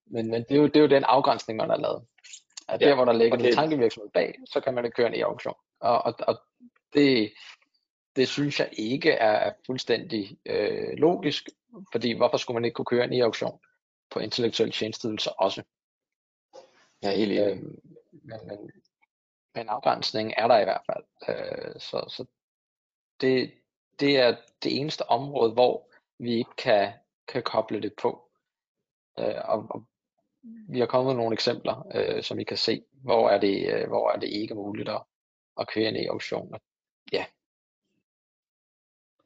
[0.05, 2.03] men, men det, er jo, det er jo den afgrænsning, man har lavet.
[2.67, 5.55] At ja, der, hvor der ligger en tankevirksomhed bag, så kan man køre en e-auktion.
[5.79, 6.41] Og, og, og
[6.93, 7.31] det,
[8.15, 11.49] det synes jeg ikke er fuldstændig øh, logisk,
[11.91, 13.59] fordi hvorfor skulle man ikke kunne køre en e-auktion
[14.11, 15.63] på intellektuelle tjenesteydelser også?
[17.03, 17.51] Ja, helt enig.
[17.51, 17.57] Øh,
[18.11, 18.71] men, men,
[19.55, 21.03] men afgrænsning er der i hvert fald.
[21.29, 22.25] Øh, så så
[23.21, 23.53] det,
[23.99, 26.93] det er det eneste område, hvor vi ikke kan,
[27.27, 28.29] kan koble det på.
[29.19, 29.83] Øh, og, og
[30.69, 33.87] vi har kommet med nogle eksempler, øh, som I kan se, hvor er det, øh,
[33.87, 35.01] hvor er det ikke muligt at,
[35.59, 36.53] at køre en e-auktion.
[37.11, 37.25] Ja,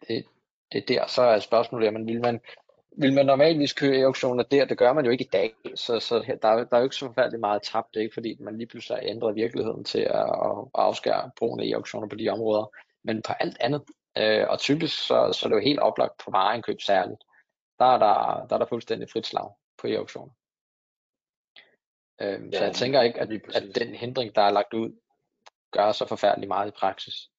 [0.07, 0.25] det,
[0.71, 2.41] det er der, så er spørgsmålet, jamen, vil man,
[2.97, 4.65] vil man normalvis køre e-auktioner der?
[4.65, 7.05] Det gør man jo ikke i dag, så, så der, der er jo ikke så
[7.05, 11.31] forfærdeligt meget tabt, ikke fordi man lige pludselig har ændret virkeligheden til at, at afskære
[11.37, 13.81] brugen af e-auktioner på de områder, men på alt andet.
[14.17, 17.23] Øh, og typisk så, så er det jo helt oplagt på vareindkøb særligt.
[17.79, 20.33] Der er der, der, er der fuldstændig frit slag på e-auktioner.
[22.21, 24.99] Øh, ja, så jeg tænker ikke, at, at den hindring, der er lagt ud,
[25.71, 27.29] gør så forfærdeligt meget i praksis.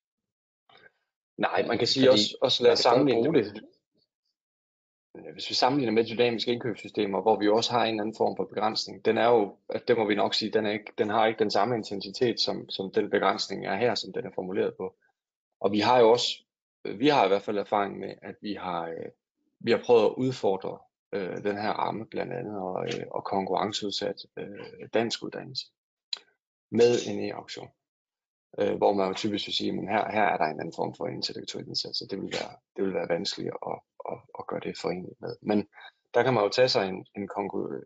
[1.38, 3.64] Nej, man kan sige Fordi også, også lad os sammenligne det.
[5.32, 8.44] Hvis vi sammenligner med dynamiske indkøbssystemer, hvor vi også har en eller anden form for
[8.44, 11.26] begrænsning, den er jo, at det må vi nok sige, den, er ikke, den har
[11.26, 14.94] ikke den samme intensitet, som, som den begrænsning er her, som den er formuleret på.
[15.60, 16.44] Og vi har jo også,
[16.98, 18.94] vi har i hvert fald erfaring med, at vi har,
[19.60, 20.78] vi har prøvet at udfordre
[21.12, 25.66] øh, den her ramme blandt andet og, øh, og konkurrenceudsat øh, dansk uddannelse
[26.70, 27.68] med en e-auktion.
[28.60, 30.94] Øh, hvor man jo typisk vil sige, at her, her er der en anden form
[30.94, 33.78] for intellektuel indsats, og det vil være, det vil være vanskeligt at,
[34.10, 35.36] at, at gøre det forenligt med.
[35.42, 35.68] Men
[36.14, 37.28] der kan man jo tage sig en, en,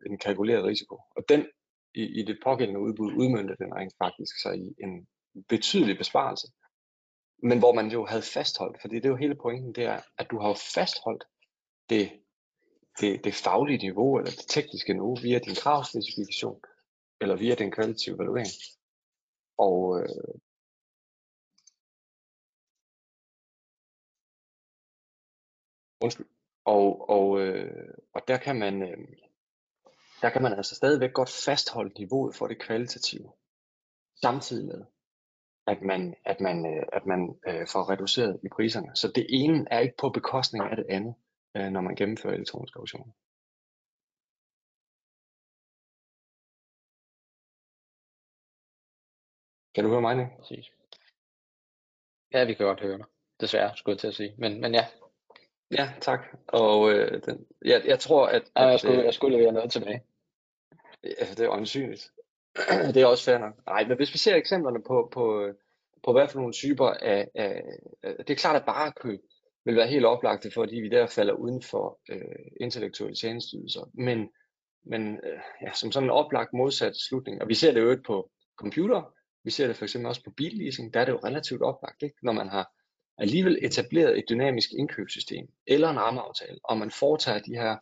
[0.07, 1.47] en kalkuleret risiko, og den
[1.95, 5.09] i, i det pågældende udbud udmyndte den rent faktisk sig i en
[5.49, 6.47] betydelig besparelse,
[7.43, 10.31] men hvor man jo havde fastholdt, fordi det er jo hele pointen, det er, at
[10.31, 11.25] du har fastholdt
[11.91, 12.11] det,
[13.01, 16.61] det, det faglige niveau, eller det tekniske niveau, via din kravspecifikation,
[17.21, 18.53] eller via den kvalitative evaluering.
[19.59, 20.35] Og øh,
[26.01, 26.27] undskyld.
[26.65, 28.99] Og, og, øh, og der kan man øh,
[30.23, 33.33] der kan man altså stadigvæk godt fastholde niveauet for det kvalitative,
[34.23, 34.85] samtidig med,
[35.67, 38.97] at man, at man, øh, at man øh, får reduceret i priserne.
[38.97, 41.15] Så det ene er ikke på bekostning af det andet,
[41.57, 43.13] øh, når man gennemfører elektroniske auktioner.
[49.75, 50.31] Kan du høre mig Nick?
[50.39, 50.67] Præcis.
[52.33, 53.07] Ja, vi kan godt høre dig.
[53.41, 54.35] Desværre, skulle jeg til at sige.
[54.39, 54.87] Men, men ja.
[55.71, 56.21] Ja, tak.
[56.47, 58.43] Og øh, den, jeg, jeg tror, at...
[58.57, 60.03] Ja, at jeg, skulle, øh, jeg skulle levere noget tilbage.
[61.03, 62.11] Altså, det er øjensynligt.
[62.95, 63.55] det er også fair nok.
[63.67, 65.53] Nej, men hvis vi ser eksemplerne på, på,
[66.05, 67.63] på hvad for nogle typer af, af,
[68.03, 69.21] det er klart, at bare køb
[69.65, 73.91] vil være helt oplagte, fordi vi der falder uden for øh, intellektuelle tjenesteydelser.
[73.95, 74.29] Men,
[74.85, 78.03] men øh, ja, som sådan en oplagt modsat slutning, og vi ser det jo ikke
[78.03, 81.63] på computer, vi ser det for eksempel også på billeasing, der er det jo relativt
[81.63, 82.17] oplagt, ikke?
[82.23, 82.71] når man har
[83.21, 87.77] alligevel etableret et dynamisk indkøbssystem eller en rammeaftale, og man foretager de her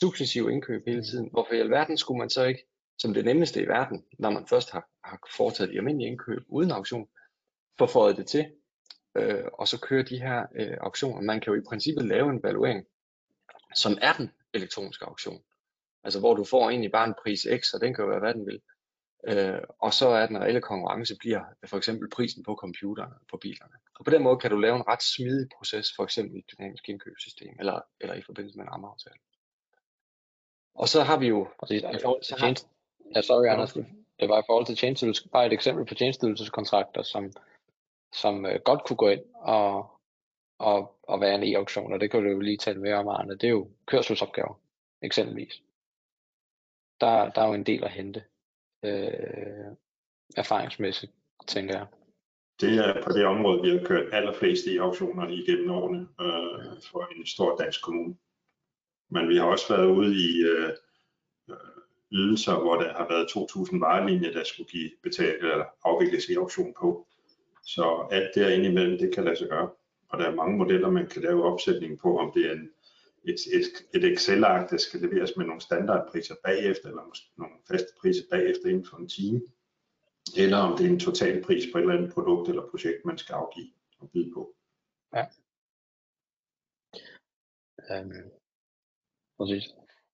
[0.00, 2.66] successive indkøb hele tiden, hvorfor i alverden skulle man så ikke,
[2.98, 6.70] som det nemmeste i verden, når man først har, har foretaget de almindelige indkøb uden
[6.70, 7.08] auktion,
[7.78, 8.46] få det til,
[9.16, 11.20] øh, og så køre de her øh, auktioner.
[11.20, 12.86] Man kan jo i princippet lave en evaluering,
[13.74, 15.42] som er den elektroniske auktion.
[16.04, 18.34] Altså hvor du får egentlig bare en pris X, og den kan jo være, hvad
[18.34, 18.60] den vil.
[19.28, 23.74] Øh, og så er den reelle konkurrence bliver for eksempel prisen på computerne, på bilerne.
[23.98, 26.50] Og på den måde kan du lave en ret smidig proces, for eksempel i et
[26.58, 29.16] dynamisk indkøbssystem, eller, eller i forbindelse med en rammeaftale.
[30.74, 31.48] Og så har vi jo...
[31.60, 31.82] Præcis.
[31.82, 32.68] I forhold til tjeneste...
[33.14, 33.72] Ja, sorry, Anders.
[34.20, 35.28] Det var i forhold til tjenesteydelses...
[35.32, 37.32] Bare et eksempel på tjenesteydelseskontrakter, som,
[38.12, 39.90] som uh, godt kunne gå ind og,
[40.58, 43.32] og, og være en e-auktion, og det kan du jo lige tale mere om, Arne.
[43.32, 44.60] Det er jo kørselsopgaver,
[45.02, 45.62] eksempelvis.
[47.00, 48.24] Der, der er jo en del at hente
[48.84, 49.76] øh,
[50.36, 51.12] erfaringsmæssigt,
[51.46, 51.86] tænker jeg.
[52.60, 57.08] Det er på det område, vi har kørt allerflest i auktioner igennem årene øh, for
[57.16, 58.16] en stor dansk kommune.
[59.10, 60.70] Men vi har også været ude i øh,
[61.50, 61.56] øh
[62.14, 66.74] ydelser, hvor der har været 2.000 varelinjer, der skulle give betalt eller afvikles i auktion
[66.80, 67.06] på.
[67.62, 69.70] Så alt derinde imellem, det kan lade sig gøre.
[70.08, 72.70] Og der er mange modeller, man kan lave opsætning på, om det er en,
[73.24, 77.02] et, et, et Excel-ark, der skal leveres med nogle standardpriser bagefter, eller
[77.36, 79.40] nogle faste priser bagefter inden for en time,
[80.36, 83.18] eller om det er en total pris på et eller andet produkt eller projekt, man
[83.18, 84.54] skal afgive og byde på.
[85.14, 85.24] Ja.
[87.90, 88.30] Øhm,
[89.38, 89.64] præcis.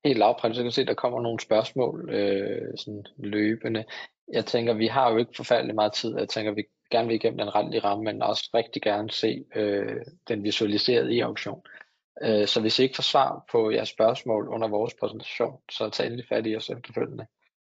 [0.04, 3.84] Helt lavprægt, så kan se, at der kommer nogle spørgsmål øh, sådan løbende.
[4.32, 6.18] Jeg tænker, vi har jo ikke forfærdelig meget tid.
[6.18, 10.04] Jeg tænker, vi gerne vil igennem den retlige ramme, men også rigtig gerne se øh,
[10.28, 11.62] den visualiseret i auktion.
[11.66, 11.89] Øh,
[12.22, 16.06] Øh, så hvis I ikke får svar på jeres spørgsmål under vores præsentation, så tag
[16.06, 17.26] endelig fat i os efterfølgende.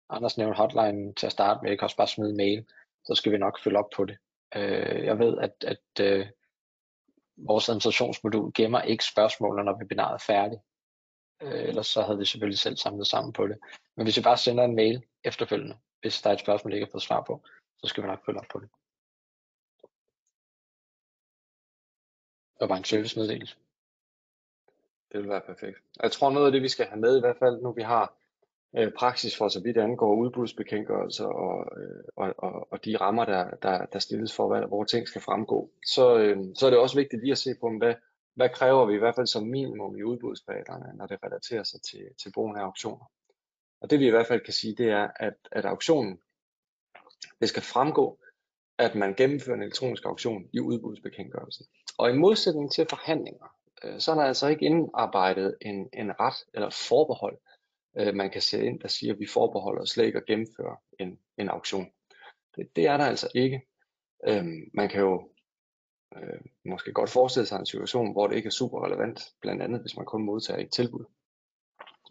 [0.09, 2.65] Anders nævnte hotline til at starte med, I kan også bare smide mail,
[3.05, 4.17] så skal vi nok følge op på det.
[4.55, 6.27] Øh, jeg ved, at, at øh,
[7.37, 10.61] vores administrationsmodul gemmer ikke spørgsmålene, når webinaret er færdigt.
[11.41, 13.57] Ellers så havde vi selvfølgelig selv samlet sammen på det.
[13.95, 16.85] Men hvis I bare sender en mail efterfølgende, hvis der er et spørgsmål, I ikke
[16.85, 17.43] har fået svar på,
[17.77, 18.69] så skal vi nok følge op på det.
[22.53, 23.57] Det var bare en servicemeddelelse.
[25.11, 25.77] Det vil være perfekt.
[26.03, 28.15] Jeg tror noget af det, vi skal have med i hvert fald, nu vi har
[28.77, 33.49] øh, praksis for så vidt angår udbudsbekendtgørelser og, øh, og, og, og de rammer, der,
[33.49, 36.95] der, der stilles for, hvad, hvor ting skal fremgå, så, øh, så er det også
[36.95, 37.93] vigtigt lige at se på, hvad,
[38.35, 42.03] hvad kræver vi i hvert fald som minimum i udbudsreglerne, når det relaterer sig til,
[42.23, 43.05] til brugen af auktioner.
[43.81, 46.19] Og det vi i hvert fald kan sige, det er, at, at auktionen,
[47.41, 48.19] det skal fremgå,
[48.77, 51.65] at man gennemfører en elektronisk auktion i udbudsbekendtgørelsen.
[51.97, 56.45] Og i modsætning til forhandlinger, øh, så er der altså ikke indarbejdet en, en ret
[56.53, 57.37] eller forbehold,
[57.97, 60.77] øh, man kan sætte ind, der siger, at vi forbeholder os slet ikke at gennemføre
[60.99, 61.91] en, en auktion.
[62.55, 63.61] Det, det er der altså ikke.
[64.27, 65.29] Øhm, man kan jo
[66.15, 69.81] øh, måske godt forestille sig en situation, hvor det ikke er super relevant, blandt andet
[69.81, 71.05] hvis man kun modtager et tilbud.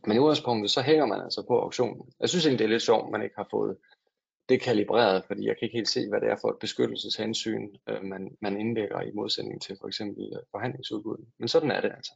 [0.07, 2.13] Men i udgangspunktet, så hænger man altså på auktionen.
[2.21, 3.79] Jeg synes egentlig, det er lidt sjovt, man ikke har fået
[4.49, 8.05] det kalibreret, fordi jeg kan ikke helt se, hvad det er for et beskyttelseshensyn, øh,
[8.05, 11.27] man, man indlægger i modsætning til for eksempel øh, forhandlingsudbuddet.
[11.39, 12.13] Men sådan er det altså.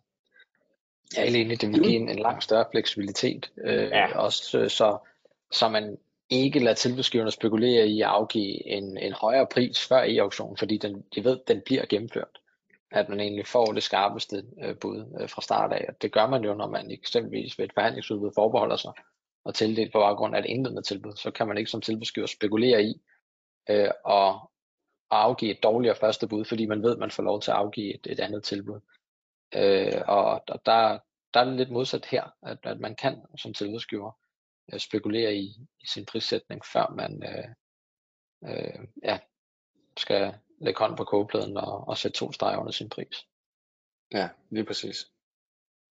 [1.16, 4.18] Ja, egentlig det vil give en, en langt større fleksibilitet, øh, ja.
[4.18, 4.98] også øh, så,
[5.52, 5.96] så man
[6.30, 10.78] ikke lader tilbudsgiverne spekulere i at afgive en, en højere pris før i auktionen, fordi
[10.78, 12.38] den, de ved, den bliver gennemført.
[12.90, 15.84] At man egentlig får det skarpeste øh, bud øh, fra start af.
[15.88, 18.92] Og det gør man jo, når man eksempelvis ved et forhandlingsudbud forbeholder sig
[19.44, 21.16] og tildelt på baggrund af et indledende tilbud.
[21.16, 23.02] Så kan man ikke som tilbudsgiver spekulere i
[23.70, 24.52] øh, og,
[25.12, 27.94] afgive et dårligere første bud, fordi man ved, at man får lov til at afgive
[27.94, 28.80] et, et andet tilbud.
[29.54, 30.98] Øh, og, og der,
[31.34, 34.12] der er det lidt modsat her, at, at man kan som tilbudsgiver
[34.72, 35.46] øh, spekulere i,
[35.80, 37.48] i sin prissætning, før man øh,
[38.50, 39.18] øh, ja,
[39.96, 43.26] skal lægge hånd på kogepladen og, og sætte to streger under sin pris.
[44.12, 45.10] Ja, lige præcis.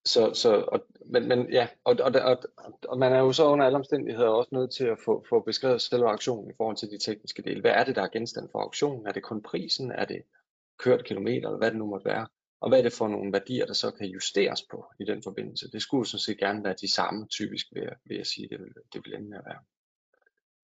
[0.06, 2.44] Så, så og, men, men ja, og, og, og,
[2.88, 5.82] og man er jo så under alle omstændigheder også nødt til at få, få beskrevet
[5.82, 7.62] selve auktionen i forhold til de tekniske dele.
[7.62, 9.08] Hvad er det, der er genstand for auktionen?
[9.08, 9.92] Er det kun prisen?
[9.92, 10.22] Er det
[10.80, 12.28] kørt kilometer, eller hvad det nu måtte være?
[12.62, 15.72] Og hvad er det for nogle værdier, der så kan justeres på i den forbindelse?
[15.72, 18.60] Det skulle sådan set gerne være de samme, typisk vil jeg, vil jeg sige, det
[18.60, 19.60] vil, det vil ende med at være.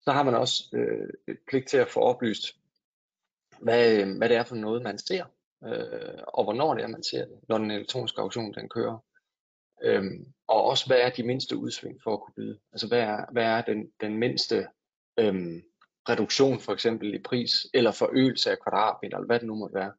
[0.02, 2.45] Så har man også øh, et pligt til at få oplyst,
[3.60, 5.26] hvad, øh, hvad det er for noget, man ser,
[5.63, 9.04] øh, og hvornår det er, man ser det, når den elektroniske auktion den kører.
[9.83, 12.59] Øhm, og også, hvad er de mindste udsving for at kunne byde?
[12.71, 14.67] Altså, hvad er, hvad er den, den mindste
[15.19, 15.61] øhm,
[16.09, 19.93] reduktion for eksempel i pris, eller forøgelse af kvadratmeter, eller hvad det nu måtte være,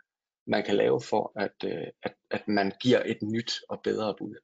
[0.46, 4.34] man kan lave for, at, øh, at, at man giver et nyt og bedre bud.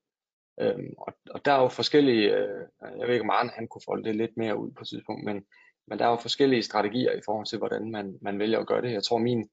[0.60, 2.66] Øhm, og, og der er jo forskellige, øh,
[2.98, 5.24] jeg ved ikke om Arne han kunne folde det lidt mere ud på et tidspunkt,
[5.24, 5.44] men,
[5.86, 8.82] men der er jo forskellige strategier i forhold til, hvordan man, man vælger at gøre
[8.82, 8.92] det.
[8.92, 9.50] Jeg tror, min,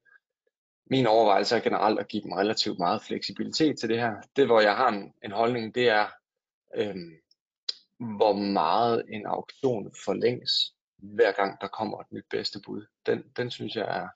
[0.92, 4.14] min overvejelse er generelt at give dem relativt meget fleksibilitet til det her.
[4.36, 6.06] Det, hvor jeg har en, en holdning, det er,
[6.74, 7.12] øhm,
[8.16, 10.52] hvor meget en auktion forlænges,
[10.96, 12.86] hver gang der kommer et nyt bedste bud.
[13.06, 14.08] Den, den synes jeg er,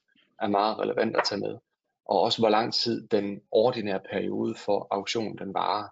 [0.45, 1.59] er meget relevant at tage med.
[2.05, 5.89] Og også hvor lang tid den ordinære periode for auktionen den varer.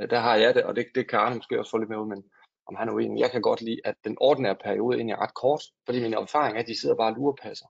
[0.00, 1.98] Øh, der har jeg det, og det, det kan Arne måske også få lidt med
[1.98, 2.24] ud, men
[2.66, 3.20] om han er uenig.
[3.20, 6.56] Jeg kan godt lide, at den ordinære periode egentlig er ret kort, fordi min erfaring
[6.56, 7.66] er, at de sidder bare og lurepasser.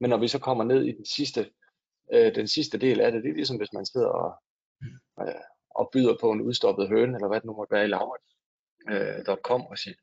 [0.00, 1.50] Men når vi så kommer ned i den sidste
[2.12, 4.34] øh, den sidste del af det, det er ligesom hvis man sidder og,
[5.20, 5.34] øh,
[5.70, 9.70] og byder på en udstoppet høne, eller hvad det nu måtte være i lavret.com øh,
[9.70, 9.94] og siger,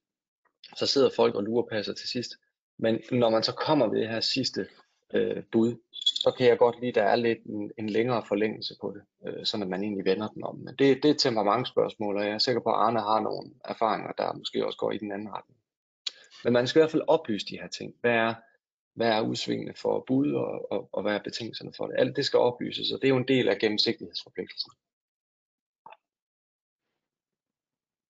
[0.77, 2.31] så sidder folk og lurer passer til sidst.
[2.77, 4.67] Men når man så kommer ved det her sidste
[5.13, 8.75] øh, bud, så kan jeg godt lide, at der er lidt en, en længere forlængelse
[8.81, 10.55] på det, øh, sådan at man egentlig vender den om.
[10.55, 14.11] Men det, det er temperamentsspørgsmål, og jeg er sikker på, at Arne har nogle erfaringer,
[14.11, 15.59] der måske også går i den anden retning.
[16.43, 17.95] Men man skal i hvert fald oplyse de her ting.
[18.01, 18.33] Hvad er,
[18.99, 21.95] hvad er udsvingende for bud, og, og, og hvad er betingelserne for det.
[21.97, 24.71] Alt det skal oplyses, og det er jo en del af gennemsigtighedsforpligtelsen.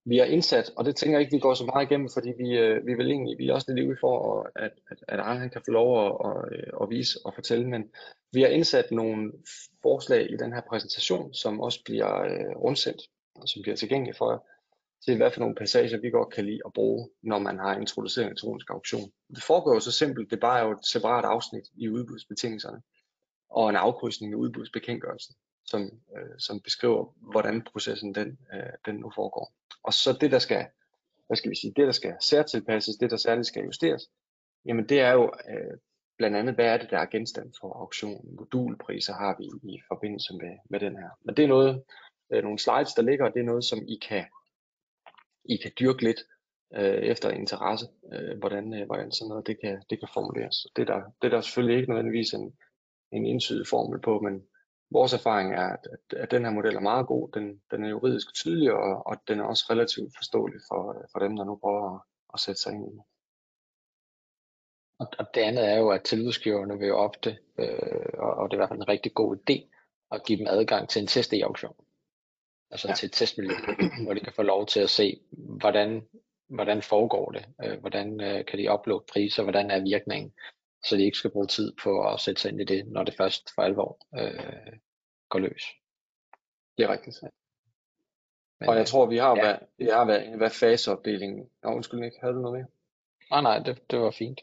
[0.05, 2.49] Vi har indsat, og det tænker jeg ikke, vi går så meget igennem, fordi vi,
[2.57, 4.15] øh, vi vil egentlig, vi er også lidt ude for,
[4.55, 7.91] at, at, at Arne kan få lov at, at, at vise og fortælle, men
[8.33, 9.31] vi har indsat nogle
[9.81, 13.01] forslag i den her præsentation, som også bliver øh, rundsendt,
[13.35, 14.39] og som bliver tilgængelige for jer,
[15.05, 18.25] til hvad for nogle passager vi godt kan lide at bruge, når man har introduceret
[18.25, 19.11] en elektronisk auktion.
[19.35, 22.81] Det foregår jo så simpelt, det bare er jo et separat afsnit i udbudsbetingelserne,
[23.49, 25.35] og en afkrydsning i udbudsbekendtgørelsen,
[25.65, 25.81] som,
[26.17, 29.53] øh, som beskriver, hvordan processen den, øh, den nu foregår.
[29.83, 30.65] Og så det, der skal,
[31.27, 34.09] hvad skal vi sige, det, der skal særtilpasses, det, der særligt skal justeres,
[34.65, 35.77] jamen det er jo øh,
[36.17, 38.35] blandt andet, hvad er det, der er genstand for auktionen.
[38.35, 41.09] Modulpriser har vi i forbindelse med, med den her.
[41.25, 41.83] Men det er noget,
[42.33, 44.25] øh, nogle slides, der ligger, og det er noget, som I kan
[45.45, 46.21] i kan dyrke lidt
[46.73, 50.67] øh, efter interesse, øh, hvordan, øh, hvordan sådan noget det kan, det kan formuleres.
[50.75, 52.57] Det er, der, det er der selvfølgelig ikke nødvendigvis en,
[53.11, 54.43] en entydig formel på, men
[54.91, 57.29] vores erfaring er, at, at, at den her model er meget god.
[57.33, 61.35] Den, den er juridisk tydelig, og, og den er også relativt forståelig for, for dem,
[61.35, 62.01] der nu prøver at,
[62.33, 63.03] at sætte sig ind i det.
[64.99, 68.61] Og det andet er jo, at tilbudsgiverne vil jo ofte, øh, og det er i
[68.61, 69.55] hvert fald en rigtig god idé,
[70.11, 71.75] at give dem adgang til en test i auktion
[72.71, 72.93] altså ja.
[72.93, 73.55] til et testmiljø,
[74.03, 76.07] hvor de kan få lov til at se, hvordan,
[76.47, 80.33] hvordan foregår det, øh, hvordan øh, kan de uploade priser, hvordan er virkningen,
[80.85, 83.13] så de ikke skal bruge tid på at sætte sig ind i det, når det
[83.13, 84.73] først for alvor øh,
[85.29, 85.63] går løs.
[86.77, 87.17] Det er rigtigt.
[88.59, 89.41] Men, og jeg tror, vi har ja.
[89.41, 91.49] været, vi har været, hvad faseopdelingen.
[91.63, 92.67] Nå, undskyld ikke, havde du noget mere?
[93.31, 94.41] Nej, nej, det, det var fint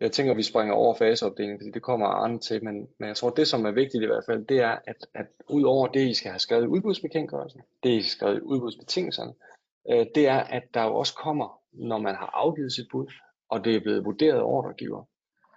[0.00, 3.16] jeg tænker, at vi springer over faseopdelingen, fordi det kommer Arne til, men, men jeg
[3.16, 6.08] tror, det som er vigtigt i hvert fald, det er, at, at ud over det,
[6.08, 9.32] I skal have skrevet i udbudsbekendtgørelsen, det I skal skrevet i udbudsbetingelserne,
[9.90, 13.06] øh, det er, at der jo også kommer, når man har afgivet sit bud,
[13.48, 15.04] og det er blevet vurderet af ordregiver,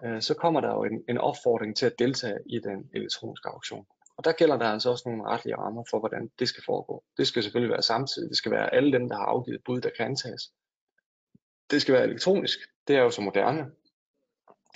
[0.05, 3.85] øh, så kommer der jo en, en opfordring til at deltage i den elektroniske auktion.
[4.17, 7.03] Og der gælder der altså også nogle retlige rammer for, hvordan det skal foregå.
[7.17, 8.29] Det skal selvfølgelig være samtidig.
[8.29, 10.51] Det skal være alle dem, der har afgivet bud, der kan antages.
[11.71, 12.59] Det skal være elektronisk.
[12.87, 13.65] Det er jo så moderne.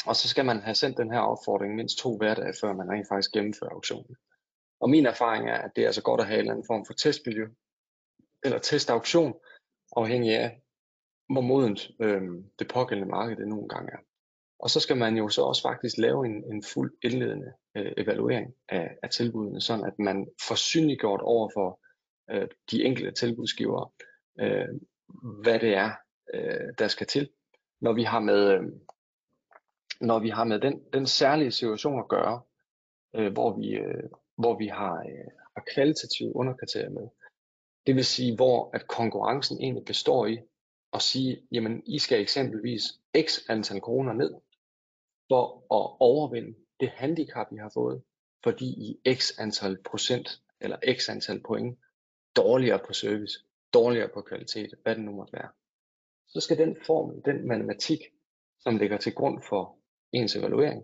[0.05, 3.07] Og så skal man have sendt den her opfordring mindst to hverdage, før man rent
[3.07, 4.15] faktisk gennemfører auktionen.
[4.79, 6.85] Og min erfaring er, at det er altså godt at have en eller anden form
[6.85, 7.47] for testmiljø,
[8.43, 9.33] eller testauktion,
[9.95, 10.61] afhængig af,
[11.29, 12.21] hvor modent øh,
[12.59, 13.97] det pågældende marked det nogle gange er.
[14.59, 18.53] Og så skal man jo så også faktisk lave en, en fuld indledende øh, evaluering
[18.69, 21.79] af, af tilbudene, sådan at man får synliggjort over for
[22.31, 23.89] øh, de enkelte tilbudsgivere,
[24.39, 24.67] øh,
[25.43, 25.91] hvad det er,
[26.33, 27.29] øh, der skal til,
[27.81, 28.63] når vi har med, øh,
[30.01, 32.41] når vi har med den, den særlige situation at gøre,
[33.15, 34.03] øh, hvor vi, øh,
[34.37, 37.07] hvor vi har, øh, har kvalitative underkriterier med.
[37.87, 40.39] Det vil sige, hvor at konkurrencen egentlig består i
[40.93, 42.83] at sige, jamen I skal eksempelvis
[43.21, 44.33] x antal kroner ned
[45.29, 48.01] for at overvinde det handicap, I har fået,
[48.43, 51.79] fordi I x antal procent eller x antal point
[52.35, 53.39] dårligere på service,
[53.73, 55.49] dårligere på kvalitet, hvad det nu måtte være.
[56.27, 57.99] Så skal den formel, den matematik,
[58.59, 59.76] som ligger til grund for
[60.11, 60.83] ens evaluering,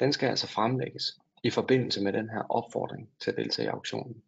[0.00, 4.22] den skal altså fremlægges i forbindelse med den her opfordring til at deltage i auktionen.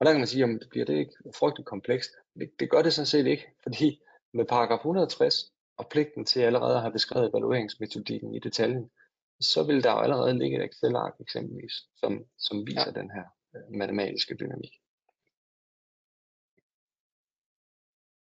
[0.00, 2.10] Og der kan man sige, om det bliver det ikke frygteligt komplekst.
[2.34, 4.00] Det, det gør det sådan set ikke, fordi
[4.32, 5.34] med paragraf 160
[5.76, 8.90] og pligten til allerede at have beskrevet evalueringsmetodikken i detaljen,
[9.40, 13.00] så vil der jo allerede ligge et Excel-ark eksempelvis, som, som viser ja.
[13.00, 13.24] den her
[13.56, 14.72] øh, matematiske dynamik.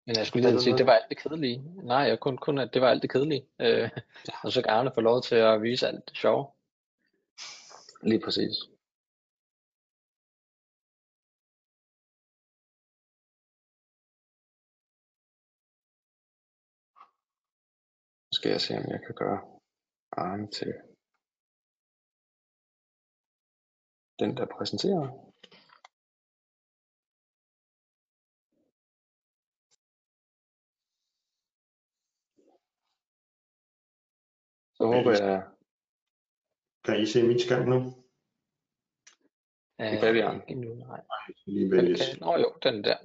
[0.07, 1.59] Men jeg skulle lige sige, det var alt det kedelige.
[1.83, 3.47] Nej, jeg kun, kun at det var alt det kedelige.
[3.61, 3.91] Øh,
[4.45, 6.47] og så gerne få lov til at vise alt det sjove.
[8.03, 8.57] Lige præcis.
[18.29, 19.41] Nu skal jeg se, om jeg kan gøre
[20.13, 20.73] armen til
[24.19, 25.27] den, der præsenterer.
[34.77, 35.43] Så håber jeg,
[36.85, 37.95] kan I se min skærm nu?
[39.79, 40.43] Det kan vi, Arne.
[40.49, 41.01] Endnu, nej.
[41.47, 42.01] Lige vælges.
[42.01, 42.21] Okay.
[42.21, 42.97] Nå jo, den der.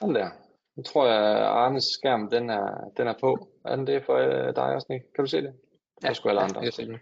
[0.00, 0.30] Sådan der.
[0.76, 3.48] Nu tror jeg, Arnes skærm den er, den er på.
[3.64, 5.04] Er den det for øh, dig også, Nick?
[5.14, 5.54] Kan du se det?
[6.02, 6.76] Ja, skulle alle andre jeg også.
[6.76, 6.98] se den.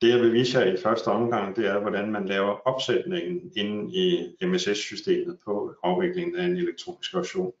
[0.00, 3.94] Det jeg vil vise jer i første omgang, det er, hvordan man laver opsætningen inde
[3.94, 7.52] i MSS-systemet på afviklingen af en elektronisk version.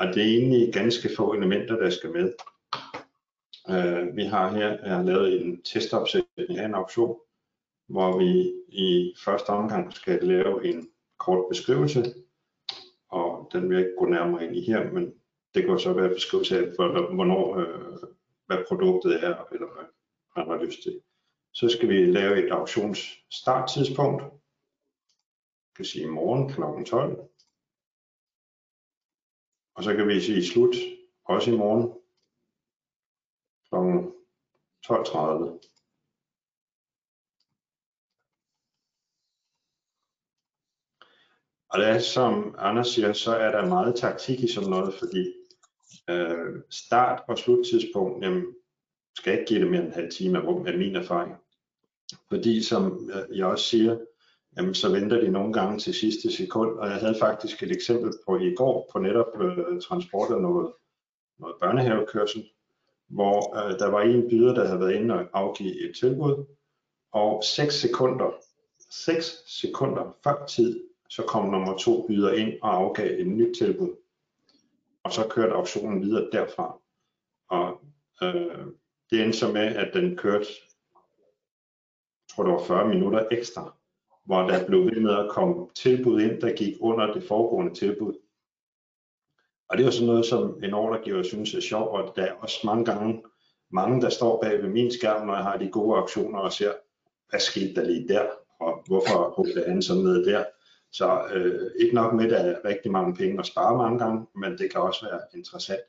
[0.00, 2.32] Og det er egentlig ganske få elementer, der skal med.
[3.70, 7.16] Øh, vi har her jeg har lavet en testopsætning af en auktion,
[7.88, 12.14] hvor vi i første omgang skal lave en kort beskrivelse,
[13.08, 15.14] og den vil jeg ikke gå nærmere ind i her, men
[15.54, 16.64] det kan så være beskrivelse af,
[17.14, 17.98] hvornår, øh,
[18.46, 19.66] hvad produktet er, eller
[20.34, 21.00] hvad man har lyst til.
[21.52, 22.98] Så skal vi lave et auktions
[23.30, 24.22] starttidspunkt,
[25.76, 26.90] kan sige i morgen kl.
[26.90, 27.18] 12,
[29.78, 30.74] og så kan vi sige slut,
[31.24, 31.92] også i morgen
[33.68, 33.74] kl.
[34.86, 35.58] 12.30.
[41.70, 45.32] Og det er, som Anders siger, så er der meget taktik i sådan noget, fordi
[46.10, 48.54] øh, start- og sluttidspunkt, jamen,
[49.14, 50.38] skal ikke give det mere end en halv time
[50.68, 51.34] af min erfaring.
[52.28, 53.98] Fordi som øh, jeg også siger,
[54.58, 56.78] jamen, så venter de nogle gange til sidste sekund.
[56.78, 60.72] Og jeg havde faktisk et eksempel på i går på netop øh, transport af noget,
[61.38, 62.50] noget børnehavekørsel,
[63.08, 66.46] hvor øh, der var en byder, der havde været inde og afgive et tilbud,
[67.12, 68.30] og 6 sekunder,
[68.90, 73.96] 6 sekunder før tid, så kom nummer to byder ind og afgav et nyt tilbud.
[75.02, 76.78] Og så kørte auktionen videre derfra.
[77.48, 77.80] Og
[78.22, 78.66] øh,
[79.10, 80.46] det endte så med, at den kørte,
[82.22, 83.77] jeg tror det var 40 minutter ekstra,
[84.28, 88.14] hvor der blev ved med at komme tilbud ind, der gik under det foregående tilbud.
[89.68, 92.32] Og det er jo sådan noget, som en ordregiver synes er sjovt, og der er
[92.32, 93.22] også mange gange
[93.70, 96.72] mange, der står bag ved min skærm, når jeg har de gode auktioner og ser,
[97.30, 98.26] hvad skete der lige der,
[98.60, 100.44] og hvorfor hugger han sådan noget der.
[100.92, 104.26] Så øh, ikke nok med, at der er rigtig mange penge at spare mange gange,
[104.34, 105.80] men det kan også være interessant.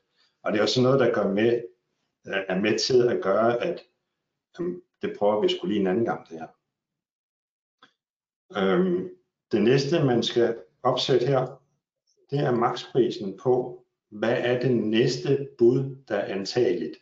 [0.42, 1.62] Og det er også noget, der gør med,
[2.26, 3.80] øh, er med til at gøre, at
[4.58, 6.46] jamen, det prøver vi skulle lige en anden gang det her.
[8.56, 9.08] Øhm,
[9.52, 11.62] det næste, man skal opsætte her,
[12.30, 16.96] det er maksprisen på, hvad er det næste bud, der er antageligt.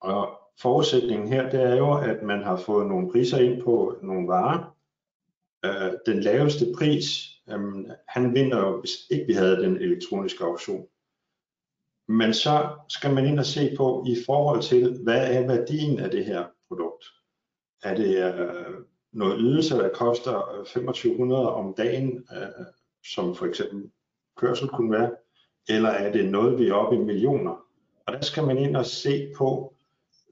[0.00, 4.28] Og forudsætningen her, det er jo, at man har fået nogle priser ind på nogle
[4.28, 4.76] varer.
[5.64, 7.04] Øh, den laveste pris,
[7.48, 7.60] øh,
[8.08, 10.86] han vinder jo, hvis ikke vi havde den elektroniske auktion.
[12.08, 16.10] Men så skal man ind og se på i forhold til, hvad er værdien af
[16.10, 17.04] det her produkt.
[17.82, 18.74] Er det øh,
[19.18, 22.66] noget ydelse, der koster øh, 2500 om dagen, øh,
[23.04, 23.90] som for eksempel
[24.36, 25.10] kørsel kunne være,
[25.68, 27.64] eller er det noget, vi er oppe i millioner?
[28.06, 29.74] Og der skal man ind og se på,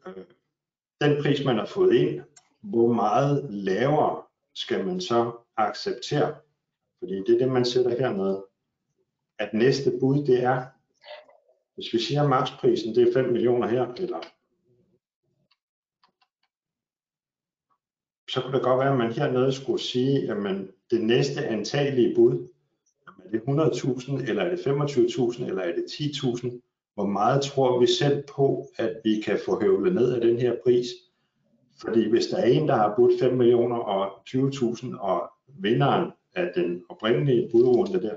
[0.06, 0.24] øh,
[1.00, 2.20] den pris, man har fået ind,
[2.60, 4.22] hvor meget lavere
[4.54, 6.34] skal man så acceptere?
[6.98, 8.46] Fordi det er det, man sætter hernede.
[9.38, 10.64] At næste bud, det er,
[11.74, 14.20] hvis vi siger, at maksprisen det er 5 millioner her, eller
[18.36, 22.14] så kunne det godt være, at man hernede skulle sige, at man, det næste antagelige
[22.14, 22.48] bud,
[23.06, 26.90] er det 100.000, eller er det 25.000, eller er det 10.000?
[26.94, 30.54] Hvor meget tror vi selv på, at vi kan få høvlet ned af den her
[30.64, 30.86] pris?
[31.80, 36.52] Fordi hvis der er en, der har budt 5 millioner og 20.000, og vinderen af
[36.54, 38.16] den oprindelige budrunde der,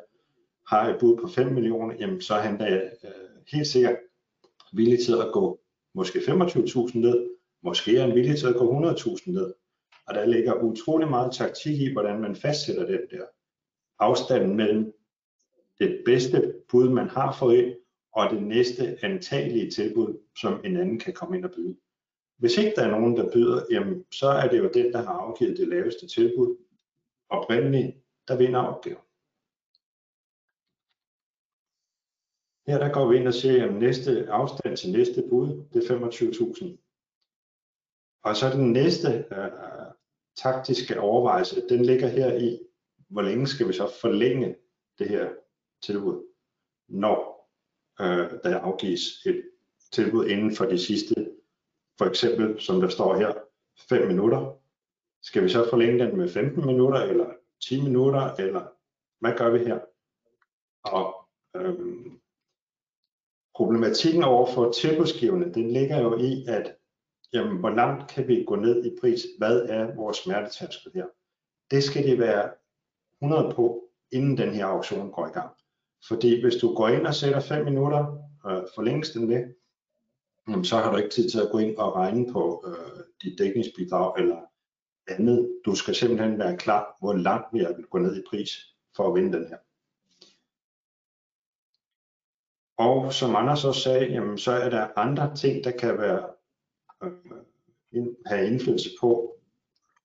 [0.68, 3.12] har et bud på 5 millioner, jamen så er han da øh,
[3.52, 3.98] helt sikkert
[4.74, 5.60] villig til at gå
[5.94, 7.30] måske 25.000 ned,
[7.64, 9.54] måske er han villig til at gå 100.000 ned.
[10.10, 13.26] Og der ligger utrolig meget taktik i, hvordan man fastsætter den der
[14.00, 14.94] afstand mellem
[15.80, 17.76] det bedste bud, man har fået ind,
[18.12, 21.78] og det næste antagelige tilbud, som en anden kan komme ind og byde.
[22.38, 25.14] Hvis ikke der er nogen, der byder, jamen, så er det jo den, der har
[25.14, 26.58] afgivet det laveste tilbud.
[27.30, 27.96] Oprindeligt,
[28.28, 29.04] der vinder opgaven.
[32.68, 35.96] Her der går vi ind og ser, at næste afstand til næste bud, det er
[35.96, 36.86] 25.000.
[38.24, 39.79] Og så den næste øh,
[40.38, 42.60] taktiske overvejelse, den ligger her i,
[43.10, 44.56] hvor længe skal vi så forlænge
[45.00, 45.30] det her
[45.84, 46.26] tilbud,
[46.88, 47.50] når
[48.00, 49.44] øh, der afgives et
[49.92, 51.32] tilbud inden for de sidste,
[51.98, 53.34] for eksempel som der står her,
[53.90, 54.56] 5 minutter.
[55.22, 58.68] Skal vi så forlænge den med 15 minutter, eller 10 minutter, eller
[59.20, 59.80] hvad gør vi her?
[60.84, 62.20] Og øhm,
[63.56, 66.76] problematikken over for tilbudsgivende, den ligger jo i, at
[67.34, 69.22] jamen, hvor langt kan vi gå ned i pris?
[69.38, 71.06] Hvad er vores smertetærskel her?
[71.72, 72.52] Det skal de være
[73.22, 75.52] 100 på, inden den her auktion går i gang.
[76.08, 78.18] Fordi hvis du går ind og sætter 5 minutter,
[78.48, 79.54] øh, forlænges den med,
[80.48, 83.40] jamen, så har du ikke tid til at gå ind og regne på øh, dit
[83.40, 84.38] dækningsbidrag eller
[85.08, 85.62] andet.
[85.66, 88.50] Du skal simpelthen være klar, hvor langt vi er gå ned i pris
[88.96, 89.58] for at vinde den her.
[92.78, 96.30] Og som Anders også sagde, jamen, så er der andre ting, der kan være
[97.04, 99.40] Øh, have indflydelse på,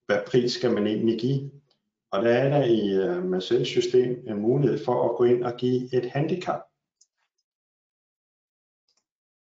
[0.07, 1.51] hvad pris skal man egentlig give.
[2.11, 5.45] Og der er der i øh, uh, Marcels system en mulighed for at gå ind
[5.45, 6.61] og give et handicap.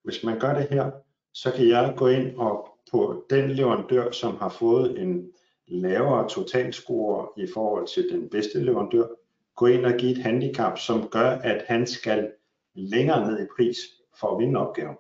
[0.04, 0.92] Hvis man gør det her,
[1.34, 5.32] så kan jeg gå ind og på den leverandør, som har fået en
[5.68, 9.08] lavere totalscore i forhold til den bedste leverandør,
[9.56, 12.32] gå ind og give et handicap, som gør, at han skal
[12.76, 13.78] længere ned i pris
[14.20, 14.98] for at vinde opgaven,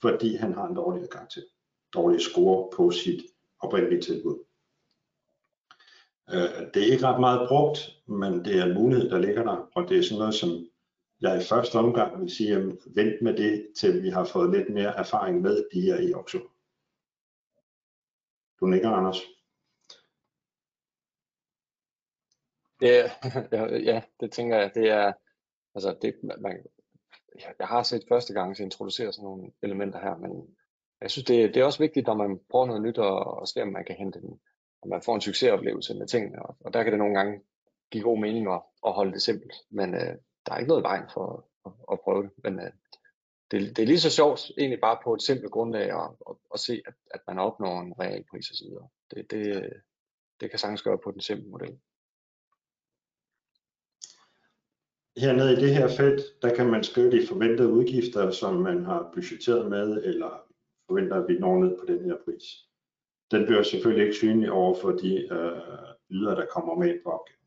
[0.00, 1.40] fordi han har en dårligere karakter,
[1.94, 3.22] dårlig score på sit
[3.60, 4.44] oprindelige tilbud.
[6.30, 9.70] Øh, det er ikke ret meget brugt, men det er en mulighed, der ligger der,
[9.74, 10.50] og det er sådan noget, som
[11.20, 14.68] jeg i første omgang vil sige, at vent med det, til vi har fået lidt
[14.70, 16.48] mere erfaring med de her i auktion.
[18.60, 19.18] Du nikker, Anders.
[22.82, 23.10] Ja,
[23.90, 24.70] ja, det tænker jeg.
[24.74, 25.12] Det er,
[25.74, 26.66] altså det, man,
[27.58, 30.56] jeg har set første gang at introducere sådan nogle elementer her, men
[31.00, 33.62] jeg synes, det, det er også vigtigt, når man prøver noget nyt og, og ser,
[33.62, 34.40] om man kan hente den,
[34.82, 37.40] og man får en succesoplevelse med tingene, og, og der kan det nogle gange
[37.90, 40.14] give god mening at, at holde det simpelt, men øh,
[40.46, 42.72] der er ikke noget i vejen for at, at prøve det, men øh,
[43.50, 46.60] det, det er lige så sjovt egentlig bare på et simpelt grundlag at, at, at
[46.60, 48.66] se, at, at man opnår en real pris osv.
[49.10, 49.72] Det, det,
[50.40, 51.78] det kan sagtens gøre på den simple model.
[55.16, 59.10] Hernede i det her felt, der kan man skrive de forventede udgifter, som man har
[59.14, 60.47] budgetteret med, eller
[60.88, 62.44] forventer, at vi når ned på den her pris.
[63.30, 67.38] Den bliver selvfølgelig ikke synlig over for de øh, ydre, der kommer med på opgaven.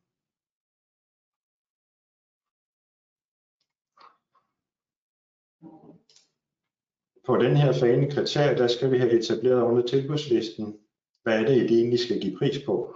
[7.25, 10.79] På den her fane kriterie, der skal vi have etableret under tilbudslisten,
[11.23, 12.95] hvad er det, I egentlig skal give pris på.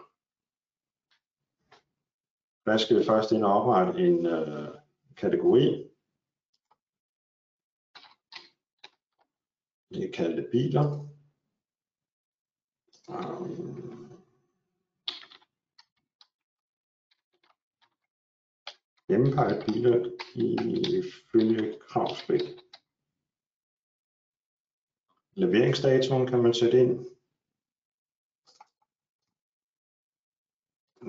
[2.65, 4.67] Der skal vi først ind og oprette en øh,
[5.17, 5.84] kategori.
[9.95, 10.85] Vi kan kalde det biler.
[13.09, 13.95] Um,
[19.07, 20.11] Hjemmepege biler
[20.99, 22.61] ifølge kravspil.
[25.33, 27.05] Leveringsdatoen kan man sætte ind.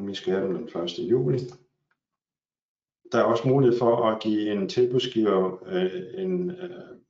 [0.09, 0.99] Vi skal have den den 1.
[0.99, 1.39] juli.
[3.13, 7.06] Der er også mulighed for at give en tilbudsgiver øh, en øh,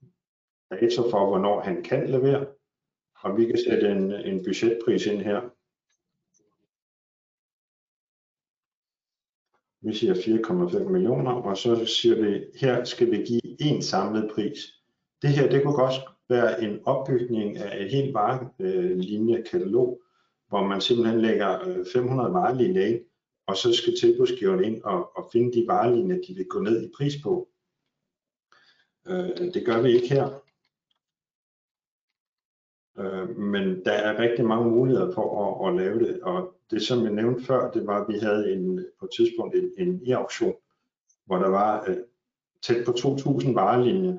[0.70, 2.46] dato for, hvornår han kan levere.
[3.20, 5.40] Og vi kan sætte en, en budgetpris ind her.
[9.86, 14.58] Vi siger 4,5 millioner, og så siger vi, her skal vi give en samlet pris.
[15.22, 15.94] Det her, det kunne godt
[16.28, 20.02] være en opbygning af et helt varelinjekatalog,
[20.48, 23.00] hvor man simpelthen lægger øh, 500 varelinjer ind,
[23.46, 26.90] og så skal tilbudsgiveren ind og, og finde de varelinjer, de vil gå ned i
[26.96, 27.48] pris på.
[29.06, 30.45] Øh, det gør vi ikke her.
[32.98, 37.04] Øh, men der er rigtig mange muligheder for at, at lave det, og det som
[37.04, 40.54] jeg nævnte før, det var, at vi havde en, på et tidspunkt en, en e-auktion,
[41.26, 41.96] hvor der var øh,
[42.62, 44.18] tæt på 2.000 varelinjer,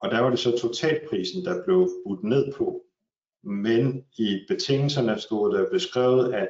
[0.00, 2.84] og der var det så totalprisen, der blev budt ned på.
[3.42, 6.48] Men i betingelserne stod der beskrevet, at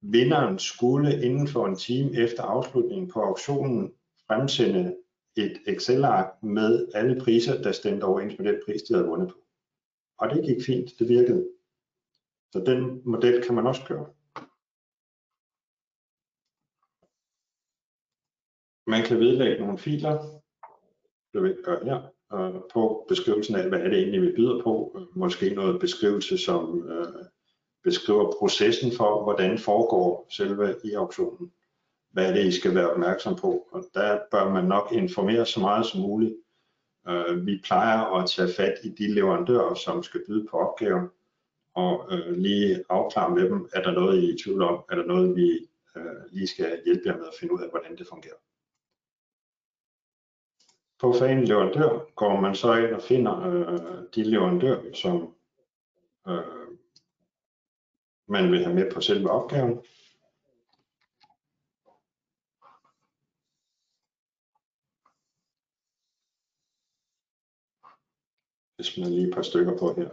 [0.00, 3.92] vinderen skulle inden for en time efter afslutningen på auktionen
[4.26, 4.96] fremsende
[5.36, 9.41] et Excel-ark med alle priser, der stemte overens med den pris, de havde vundet på.
[10.22, 11.48] Og det gik fint, det virkede.
[12.52, 14.06] Så den model kan man også køre.
[18.86, 20.42] Man kan vedlægge nogle filer,
[21.32, 22.00] det vil jeg gøre her,
[22.34, 24.96] øh, på beskrivelsen af, hvad er det egentlig, vi byder på.
[24.96, 27.24] Øh, måske noget beskrivelse, som øh,
[27.84, 31.52] beskriver processen for, hvordan foregår selve i auktionen.
[32.12, 33.68] Hvad er det, I skal være opmærksom på?
[33.72, 36.34] Og der bør man nok informere så meget som muligt.
[37.08, 41.08] Øh, vi plejer at tage fat i de leverandører, som skal byde på opgaven,
[41.74, 44.84] og øh, lige afklare med dem, er der noget, I er i tvivl om?
[44.90, 47.96] Er der noget, vi øh, lige skal hjælpe jer med at finde ud af, hvordan
[47.96, 48.36] det fungerer?
[50.98, 55.34] På fan leverandør går man så ind og finder øh, de leverandører, som
[56.28, 56.76] øh,
[58.28, 59.80] man vil have med på selve opgaven.
[68.82, 70.10] Jeg smider lige et par stykker på her.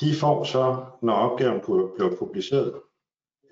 [0.00, 1.60] De får så, når opgaven
[1.94, 2.82] bliver publiceret,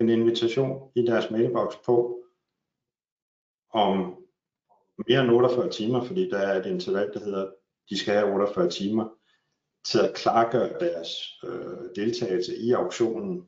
[0.01, 2.23] en invitation i deres mailbox på,
[3.69, 4.25] om
[5.07, 7.51] mere end 48 timer, fordi der er et interval, der hedder,
[7.89, 9.09] de skal have 48 timer
[9.85, 11.09] til at klargøre deres
[11.43, 13.47] øh, deltagelse i auktionen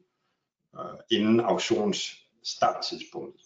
[0.75, 1.97] øh, inden auktions
[2.43, 3.42] starttidspunkt.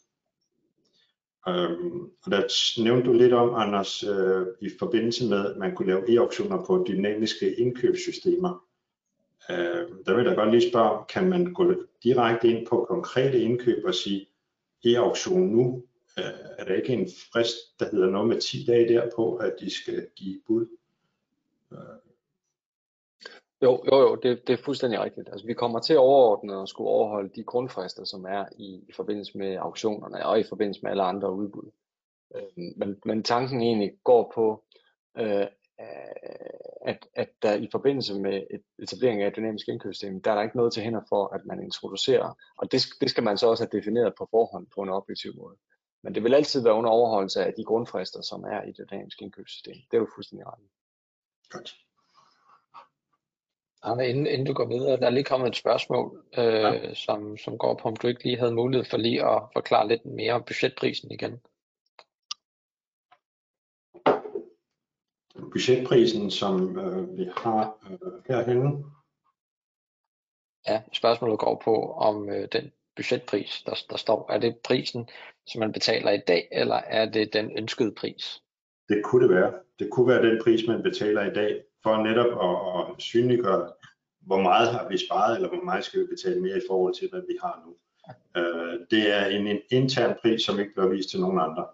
[1.47, 5.87] Øhm, og der nævnte du lidt om, Anders, øh, i forbindelse med, at man kunne
[5.87, 8.63] lave e-auktioner på dynamiske indkøbssystemer.
[9.49, 11.73] Øh, der vil jeg godt lige spørge, kan man gå
[12.03, 14.27] direkte ind på konkrete indkøb og sige,
[14.85, 15.83] e-auktion nu,
[16.19, 16.25] øh,
[16.57, 20.07] er der ikke en frist, der hedder noget med 10 dage derpå, at de skal
[20.15, 20.67] give bud?
[21.71, 22.06] Øh.
[23.61, 25.29] Jo, jo, jo, det, det er fuldstændig rigtigt.
[25.29, 29.37] Altså, vi kommer til overordnet at skulle overholde de grundfrister, som er i, i forbindelse
[29.37, 31.71] med auktionerne og i forbindelse med alle andre udbud.
[32.35, 32.43] Øh,
[32.77, 34.63] men, men tanken egentlig går på,
[35.17, 35.47] øh,
[36.81, 38.41] at, at der i forbindelse med
[38.79, 41.63] etableringen af et dynamisk indkøbssystem, der er der ikke noget til hænder for, at man
[41.63, 45.35] introducerer, og det, det skal man så også have defineret på forhånd på en objektiv
[45.35, 45.57] måde.
[46.03, 49.23] Men det vil altid være under overholdelse af de grundfrister, som er i det dynamiske
[49.23, 49.75] indkøbssystem.
[49.91, 50.59] Det er jo fuldstændig ret.
[51.49, 51.86] Godt.
[53.81, 56.93] Arne, inden, inden du går videre, der er lige kommet et spørgsmål, øh, ja.
[56.93, 60.05] som, som går på, om du ikke lige havde mulighed for lige at forklare lidt
[60.05, 61.39] mere om budgetprisen igen.
[65.51, 67.97] budgetprisen, som øh, vi har øh,
[68.27, 68.83] herhenne.
[70.67, 75.09] Ja, spørgsmålet går på, om øh, den budgetpris, der, der står, er det prisen,
[75.47, 78.41] som man betaler i dag, eller er det den ønskede pris?
[78.89, 79.53] Det kunne det være.
[79.79, 83.73] Det kunne være den pris, man betaler i dag, for netop at, at synliggøre,
[84.19, 87.09] hvor meget har vi sparet, eller hvor meget skal vi betale mere i forhold til,
[87.09, 87.71] hvad vi har nu.
[88.39, 91.67] Øh, det er en, en intern pris, som ikke bliver vist til nogen andre.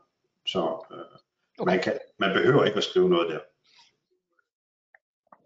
[0.45, 0.59] Så
[0.91, 0.97] øh,
[1.59, 1.71] okay.
[1.71, 3.39] man, kan, man behøver ikke at skrive noget der.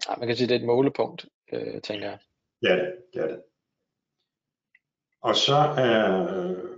[0.09, 2.19] Ja, man kan sige, det er et målepunkt, øh, tænker jeg.
[2.61, 2.75] Ja,
[3.13, 3.41] det er det.
[5.21, 6.03] Og så er
[6.37, 6.77] øh,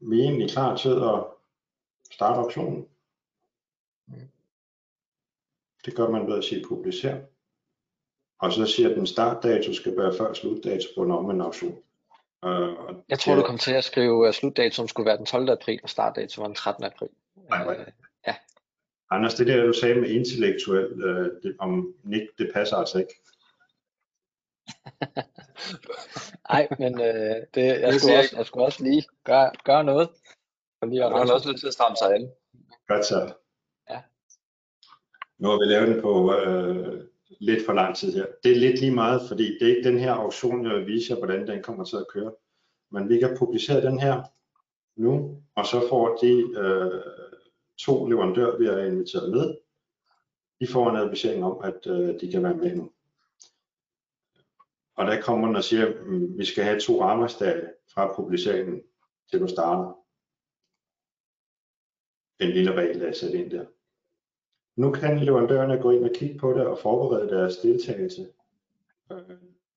[0.00, 1.24] vi egentlig klar til at
[2.10, 2.88] starte auktionen.
[5.84, 7.20] Det gør man ved at sige publicer.
[8.40, 11.78] Og så siger at den startdato skal være før slutdato på en omvendt auktion.
[12.44, 12.76] Øh,
[13.08, 15.50] jeg tror, det, du kom til at skrive, at slutdato som skulle være den 12.
[15.50, 16.84] april, og startdato var den 13.
[16.84, 17.08] april.
[17.50, 17.74] Nej, nej.
[17.74, 17.86] Øh,
[18.26, 18.34] ja.
[19.10, 23.14] Anders, det der, du sagde med intellektuel, øh, det, om Nick, det passer altså ikke.
[26.50, 30.08] Nej, men øh, det, jeg, skulle også, jeg skulle også lige gøre, gøre noget.
[30.78, 32.30] For lige at man er også nødt til at stramme sig an.
[32.88, 33.34] Godt så.
[35.38, 37.04] Nu har vi lavet den på øh,
[37.40, 38.26] lidt for lang tid her.
[38.42, 41.12] Det er lidt lige meget, fordi det er ikke den her auktion, jeg vil vise
[41.12, 42.32] jer, hvordan den kommer til at køre.
[42.90, 44.22] Men vi kan publicere den her
[44.96, 47.02] nu, og så får de øh,
[47.78, 49.54] to leverandører, vi har inviteret med,
[50.60, 52.90] de får en advisering om, at øh, de kan være med nu.
[54.96, 55.94] Og der kommer den og siger, at
[56.38, 57.62] vi skal have to arbejdsdage
[57.94, 58.82] fra publiceringen
[59.30, 60.00] til du starter.
[62.40, 63.66] en lille regel, der er sat ind der.
[64.76, 68.26] Nu kan leverandørerne gå ind og kigge på det og forberede deres deltagelse.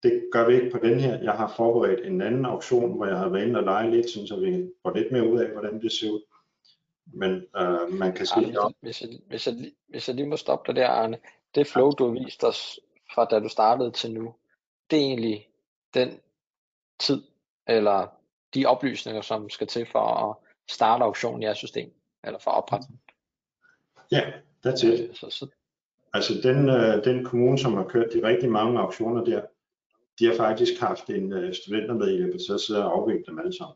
[0.03, 1.23] Det gør vi ikke på den her.
[1.23, 4.39] Jeg har forberedt en anden auktion, hvor jeg har været inde og lege lidt, så
[4.39, 6.21] vi får lidt mere ud af, hvordan det ser ud.
[7.05, 8.35] Men øh, man kan se...
[8.35, 9.55] Arne, hvis, jeg, hvis, jeg,
[9.89, 11.17] hvis jeg lige må stoppe dig der, Arne.
[11.55, 12.79] Det flow, du har vist os
[13.15, 14.35] fra da du startede til nu,
[14.91, 15.47] det er egentlig
[15.93, 16.19] den
[16.99, 17.23] tid,
[17.67, 18.07] eller
[18.53, 20.35] de oplysninger, som skal til for at
[20.69, 21.93] starte auktionen i jeres system,
[22.23, 22.99] eller for at oprette den.
[24.11, 24.31] Ja,
[24.65, 25.17] that's it.
[25.17, 25.47] Så, så...
[26.13, 29.41] Altså den, øh, den kommune, som har kørt de rigtig mange auktioner der,
[30.19, 33.75] de har faktisk haft en øh, studentermedhjælp til at sidde og afvikle dem alle sammen.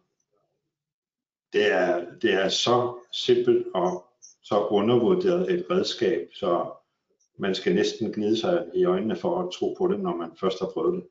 [1.54, 4.06] Det er, det er så simpelt og
[4.44, 6.72] så undervurderet et redskab, så
[7.38, 10.60] man skal næsten glide sig i øjnene for at tro på det, når man først
[10.60, 11.04] har prøvet det,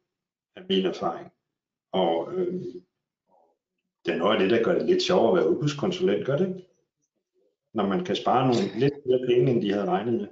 [0.56, 1.32] af min erfaring.
[1.92, 2.54] Og øh,
[4.06, 6.48] det er noget af det, der gør det lidt sjovere at være udbudskonsulent, gør det
[6.48, 6.69] ikke?
[7.74, 10.28] Når man kan spare nogle lidt flere penge, end de havde regnet med.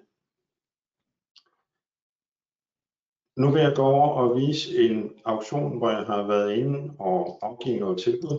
[3.41, 7.39] Nu vil jeg gå over og vise en auktion, hvor jeg har været inde og
[7.43, 8.39] afgivet noget tilbud.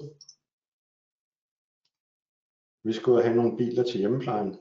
[2.84, 4.52] Vi skal ud og have nogle biler til hjemmeplejen.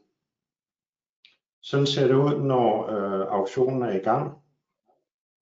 [1.63, 4.43] Sådan ser det ud, når øh, auktionen er i gang.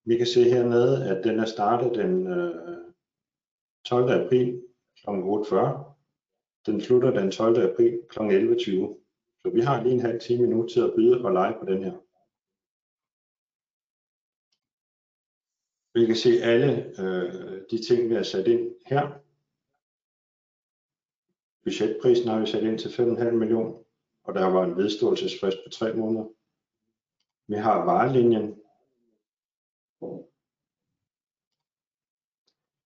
[0.05, 2.93] Vi kan se hernede, at den er startet den øh,
[3.85, 4.11] 12.
[4.11, 4.63] april
[4.97, 5.09] kl.
[5.09, 5.96] 8.40.
[6.67, 7.71] Den slutter den 12.
[7.71, 8.19] april kl.
[8.19, 9.41] 11.20.
[9.41, 11.83] Så vi har lige en halv time nu til at byde og lege på den
[11.83, 11.97] her.
[15.99, 16.69] Vi kan se alle
[17.01, 19.03] øh, de ting, vi har sat ind her.
[21.63, 23.83] Budgetprisen har vi sat ind til 5,5 millioner,
[24.23, 26.25] og der var en vedståelsesfrist på 3 måneder.
[27.47, 28.61] Vi har varelinjen.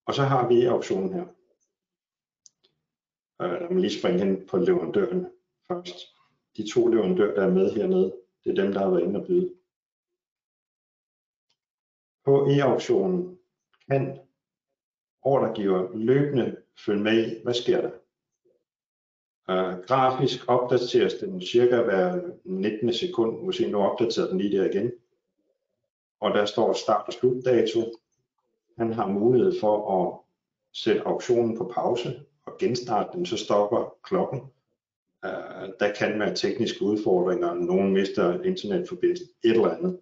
[0.06, 1.41] Og så har vi auktionen her.
[3.42, 5.28] Øh, lad lige springe hen på leverandøren
[5.68, 5.96] først.
[6.58, 9.26] De to leverandører, der er med hernede, det er dem, der har været inde og
[9.28, 9.54] byde.
[12.26, 13.38] På e-auktionen
[13.90, 14.20] kan
[15.22, 17.92] ordregiver løbende følge med i, hvad sker der.
[19.50, 22.94] Uh, grafisk opdateres den cirka hver 19.
[22.94, 24.92] sekund, måske nu opdaterer den lige der igen.
[26.20, 27.80] Og der står start og slutdato.
[28.78, 30.20] Han har mulighed for at
[30.74, 34.40] sætte auktionen på pause og genstarte den, så stopper klokken.
[35.26, 40.00] Uh, der kan være tekniske udfordringer, nogen mister internetforbindelsen, et eller andet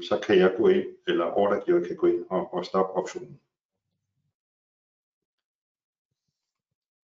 [0.00, 3.40] så kan jeg gå ind, eller ordregiver kan gå ind og, og stoppe optionen.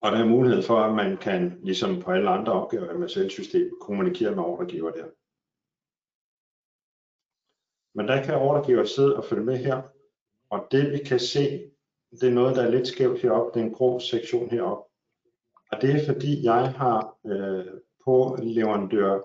[0.00, 3.78] Og der er mulighed for, at man kan, ligesom på alle andre opgaver med selvsystem,
[3.80, 5.08] kommunikere med ordregiver der.
[7.94, 9.82] Men der kan ordregiver sidde og følge med her,
[10.50, 11.70] og det vi kan se,
[12.10, 14.84] det er noget, der er lidt skævt heroppe, det er en grå sektion heroppe.
[15.72, 17.66] Og det er fordi, jeg har øh,
[18.04, 19.20] på leverandør,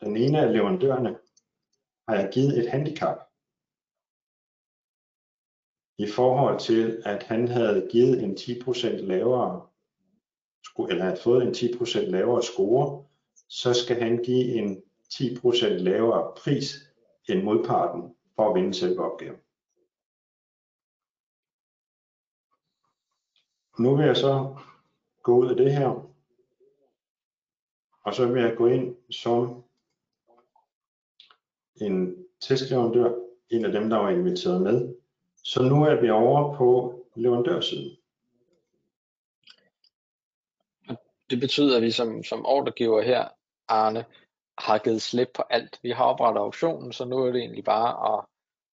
[0.00, 1.18] den ene af leverandørerne,
[2.08, 3.18] har jeg givet et handicap
[5.98, 9.66] i forhold til, at han havde givet en 10% lavere,
[10.90, 13.04] eller havde fået en 10% lavere score,
[13.48, 14.82] så skal han give en
[15.14, 16.74] 10% lavere pris
[17.28, 19.36] end modparten for at vinde selve opgaven.
[23.78, 24.56] Nu vil jeg så
[25.22, 26.12] gå ud af det her,
[28.02, 29.64] og så vil jeg gå ind som
[31.80, 33.14] en testleverandør,
[33.50, 34.94] en af dem, der var inviteret med.
[35.44, 37.96] Så nu er vi over på leverandørsiden.
[41.30, 43.28] Det betyder, at vi som, som ordregiver her,
[43.68, 44.04] Arne,
[44.58, 45.78] har givet slip på alt.
[45.82, 48.24] Vi har oprettet auktionen, så nu er det egentlig bare at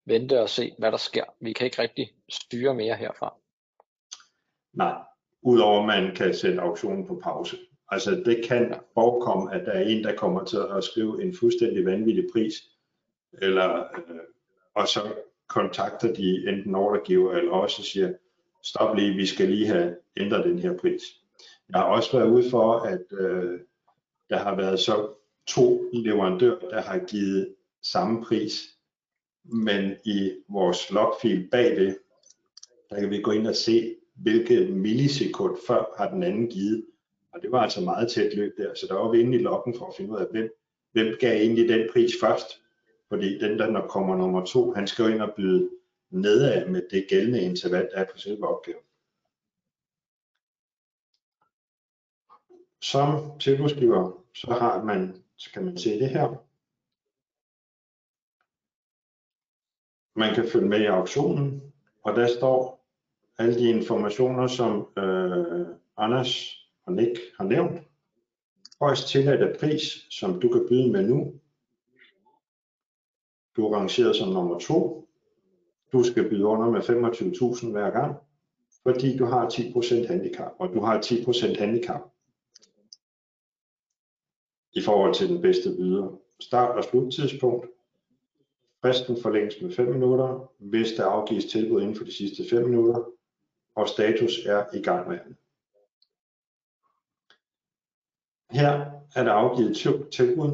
[0.04, 1.24] vente og se, hvad der sker.
[1.40, 3.34] Vi kan ikke rigtig styre mere herfra.
[4.72, 4.94] Nej,
[5.42, 7.56] udover at man kan sætte auktionen på pause.
[7.88, 11.84] Altså det kan forekomme, at der er en, der kommer til at skrive en fuldstændig
[11.84, 12.54] vanvittig pris,
[13.32, 14.16] eller, øh,
[14.74, 15.14] og så
[15.48, 18.12] kontakter de enten ordregiver eller også siger,
[18.62, 21.02] stop lige, vi skal lige have ændret den her pris.
[21.68, 23.60] Jeg har også været ude for, at øh,
[24.30, 25.08] der har været så
[25.46, 28.76] to leverandører, der har givet samme pris,
[29.44, 31.96] men i vores logfil bagved,
[32.90, 36.86] der kan vi gå ind og se, hvilke millisekund før har den anden givet.
[37.32, 39.74] Og det var altså meget tæt løb der, så der var vi inde i lokken
[39.78, 40.56] for at finde ud af, hvem,
[40.92, 42.46] hvem gav egentlig den pris først.
[43.08, 45.70] Fordi den, der kommer nummer to, han skal jo ind og byde
[46.10, 48.84] nedad med det gældende interval, der er på selve opgaven.
[52.82, 56.28] Som tilbudsgiver, så har man, så kan man se det her.
[60.18, 62.79] Man kan følge med i auktionen, og der står
[63.40, 65.66] alle de informationer, som øh,
[65.96, 67.80] Anders og Nick har nævnt.
[68.80, 71.34] højst tilladte pris, som du kan byde med nu.
[73.56, 75.08] Du er rangeret som nummer to.
[75.92, 78.16] Du skal byde under med 25.000 hver gang,
[78.82, 82.00] fordi du har 10% handicap, og du har 10% handicap
[84.72, 86.18] i forhold til den bedste byder.
[86.40, 87.66] Start- og sluttidspunkt.
[88.82, 93.10] Fristen forlænges med 5 minutter, hvis der afgives tilbud inden for de sidste 5 minutter,
[93.74, 95.18] og status er i gang med.
[98.50, 100.50] Her er der afgivet to tilbud.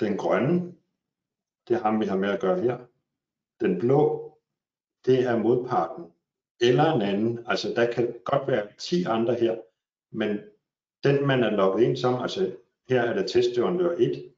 [0.00, 0.74] Den grønne,
[1.68, 2.78] det er ham vi har med at gøre her.
[3.60, 4.32] Den blå,
[5.06, 6.12] det er modparten
[6.60, 7.44] eller en anden.
[7.46, 9.60] Altså der kan godt være 10 andre her,
[10.10, 10.38] men
[11.04, 12.56] den man er logget ind som, altså
[12.88, 14.34] her er det testleverandør 1,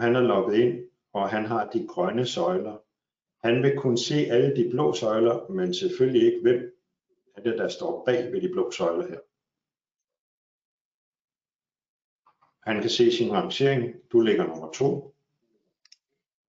[0.00, 2.76] han er logget ind, og han har de grønne søjler.
[3.46, 6.76] Han vil kunne se alle de blå søjler, men selvfølgelig ikke hvem
[7.36, 9.20] er det, der står bag ved de blå søjler her.
[12.70, 13.94] Han kan se sin rangering.
[14.12, 15.14] Du ligger nummer 2.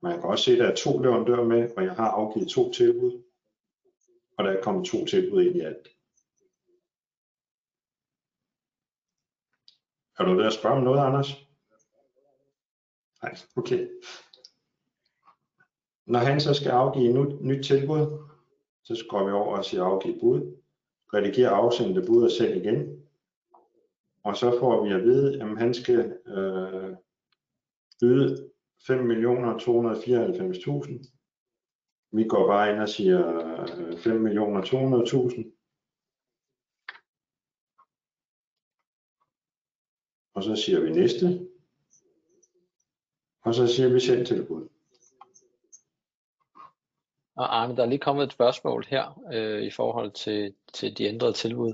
[0.01, 2.71] Man kan også se, at der er to leverandører med, og jeg har afgivet to
[2.71, 3.23] tilbud.
[4.37, 5.87] Og der er kommet to tilbud ind i alt.
[10.19, 11.31] Er du ved at spørge om noget, Anders?
[13.23, 13.89] Nej, okay.
[16.07, 18.27] Når han så skal afgive nyt, nyt tilbud,
[18.83, 20.57] så går vi over og siger afgive bud.
[21.13, 23.03] Rediger afsendte bud og send igen.
[24.23, 26.95] Og så får vi at vide, at han skal øh,
[28.03, 28.49] yde
[28.81, 28.89] 5.294.000.
[32.11, 35.53] Vi går bare ind og siger øh, 5.200.000.
[40.33, 41.47] Og så siger vi næste.
[43.41, 44.76] Og så siger vi send tilbud.
[47.37, 51.05] Og Arne, der er lige kommet et spørgsmål her øh, i forhold til, til de
[51.05, 51.73] ændrede tilbud,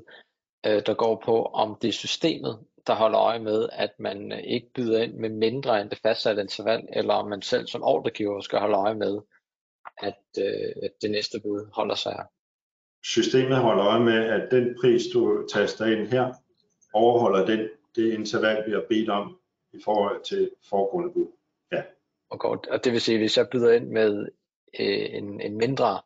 [0.65, 4.69] øh, der går på, om det er systemet, der holder øje med, at man ikke
[4.75, 8.59] byder ind med mindre end det fastsatte interval, eller om man selv som ordregiver skal
[8.59, 9.21] holde øje med,
[9.97, 12.25] at, øh, at det næste bud holder sig her.
[13.03, 16.33] Systemet holder øje med, at den pris, du taster ind her,
[16.93, 19.39] overholder den, det interval, vi har bedt om
[19.73, 21.27] i forhold til foregående bud.
[21.71, 21.83] Ja.
[22.29, 22.67] Og, godt.
[22.67, 24.27] og det vil sige, at hvis jeg byder ind med
[24.79, 26.01] øh, en, en mindre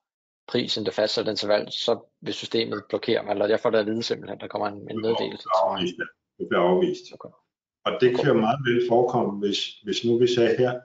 [0.47, 3.85] pris end det fastsatte interval, så vil systemet blokere mig, eller jeg får det at
[3.85, 5.47] vide simpelthen, der kommer en, en meddelelse.
[5.79, 6.07] Det
[6.37, 7.13] det bliver afvist.
[7.13, 7.29] Okay.
[7.85, 10.79] Og det kan jo meget vel forekomme, hvis, hvis nu vi sagde her,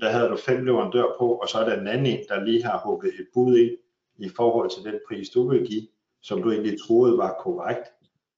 [0.00, 2.64] der havde du fem leverandører på, og så er der en anden en, der lige
[2.64, 3.78] har hugget et bud ind
[4.18, 5.88] i forhold til den pris, du vil give,
[6.22, 7.86] som du egentlig troede var korrekt.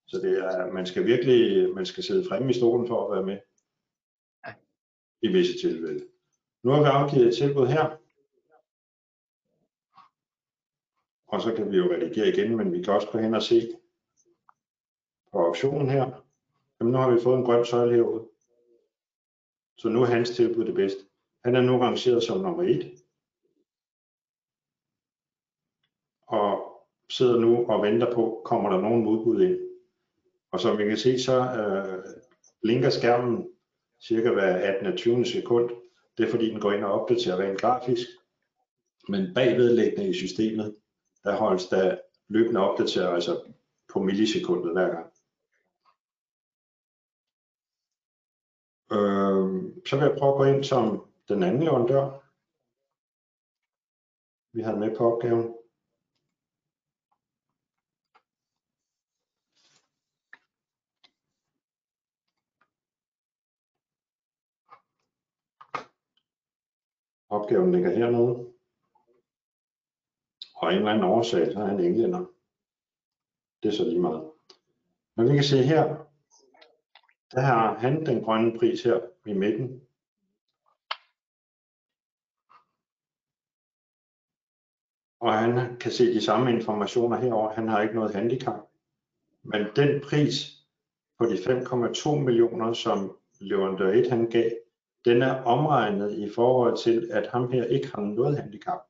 [0.07, 3.27] Så det er, man skal virkelig man skal sidde fremme i stolen for at være
[3.27, 3.39] med
[4.47, 4.53] ja.
[5.23, 6.05] i visse tilfælde.
[6.65, 7.97] Nu har vi afgivet et tilbud her,
[11.37, 13.69] og så kan vi jo redigere igen, men vi kan også gå hen og se
[15.33, 16.25] på optionen her.
[16.81, 18.29] Jamen nu har vi fået en grøn søjle herude.
[19.79, 21.01] Så nu er hans tilbud det bedste.
[21.45, 22.93] Han er nu rangeret som nummer 1.
[26.27, 26.73] Og
[27.11, 29.59] sidder nu og venter på, kommer der nogen modbud ind.
[30.51, 32.05] Og som vi kan se, så øh,
[32.63, 33.49] blinker skærmen
[34.01, 34.97] cirka hver 18.
[34.97, 35.25] 20.
[35.25, 35.71] sekund.
[36.19, 38.09] Det er fordi den går ind og opdaterer rent grafisk.
[39.09, 40.77] Men bagvedlæggende i systemet,
[41.27, 41.99] der holdes der
[42.29, 43.53] løbende opdateret, altså
[43.93, 45.07] på millisekundet hver gang.
[48.97, 49.47] Øh,
[49.87, 52.05] så vil jeg prøve at gå ind som den anden leverandør.
[54.53, 55.57] Vi har med på opgaven.
[67.29, 68.56] Opgaven ligger hernede.
[70.67, 72.25] Og en eller anden årsag, så er han englænder.
[73.63, 74.31] Det er så lige meget.
[75.17, 75.85] Men vi kan se her,
[77.33, 79.81] der har han den grønne pris her i midten.
[85.21, 87.53] Og han kan se de samme informationer herover.
[87.53, 88.61] Han har ikke noget handicap.
[89.43, 90.67] Men den pris
[91.19, 94.51] på de 5,2 millioner, som leverandør 1 han gav,
[95.05, 98.81] den er omregnet i forhold til, at ham her ikke har noget handicap.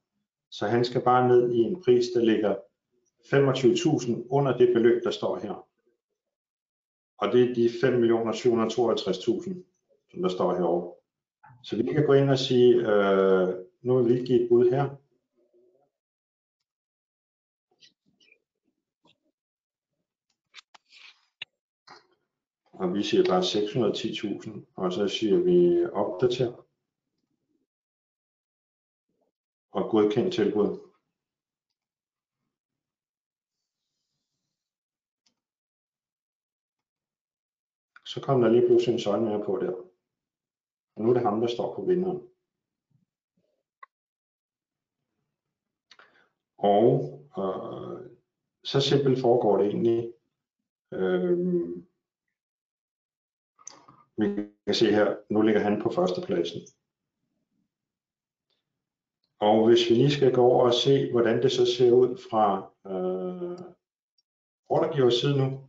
[0.51, 2.57] Så han skal bare ned i en pris, der ligger
[3.27, 5.67] 25.000 under det beløb, der står her.
[7.19, 7.71] Og det er de 5.752.000,
[10.11, 10.95] som der står herovre.
[11.65, 13.49] Så vi kan gå ind og sige, øh,
[13.83, 14.91] nu vil vi give et bud her.
[22.73, 26.66] Og vi siger bare 610.000, og så siger vi opdater.
[29.79, 30.87] Og godkendt tilbud.
[38.16, 39.72] så kom der lige pludselig en søjle mere på der.
[40.97, 42.20] Og nu er det ham, der står på vinderen.
[46.59, 46.87] Og
[47.39, 48.11] øh,
[48.64, 50.12] så simpelt foregår det egentlig.
[50.93, 51.39] Øh,
[54.16, 54.27] vi
[54.66, 56.61] kan se her, nu ligger han på førstepladsen.
[59.41, 62.72] Og hvis vi lige skal gå over og se, hvordan det så ser ud fra
[62.87, 63.59] øh,
[64.68, 65.68] ordregivers side nu,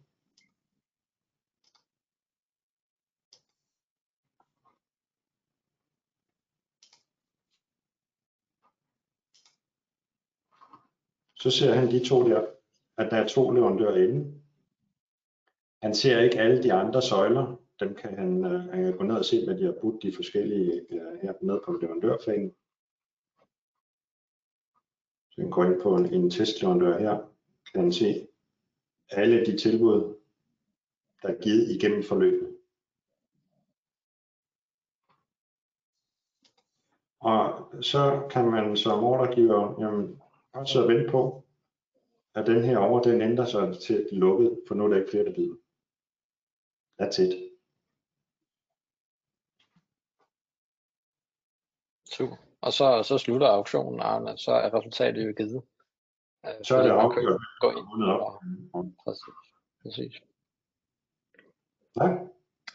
[11.40, 12.46] så ser han de to der,
[12.98, 14.42] at der er to leverandører inde.
[15.82, 17.62] Han ser ikke alle de andre søjler.
[17.80, 20.16] Dem kan han, øh, han kan gå ned og se, hvad de har budt de
[20.16, 22.56] forskellige øh, her med på leverandørfanen
[25.38, 27.34] den går ind på en, en testleverandør her,
[27.72, 28.28] kan han se
[29.10, 30.16] alle de tilbud,
[31.22, 32.58] der er givet igennem forløbet.
[37.20, 40.22] Og så kan man som ordregiver jamen,
[40.54, 41.44] også at vente på,
[42.36, 45.26] at den her over, den ændrer sig til lukket, for nu er der ikke flere,
[45.26, 45.56] der byder.
[47.02, 47.52] That's it.
[52.06, 52.47] Super.
[52.62, 55.64] Og så, så slutter auktionen, Arne, så er resultatet jo givet.
[56.46, 57.42] Øh, så er det afgjort.
[57.60, 58.04] Gå ind.
[58.74, 59.24] Og, præcis.
[59.84, 60.22] præcis.
[62.02, 62.18] Ja.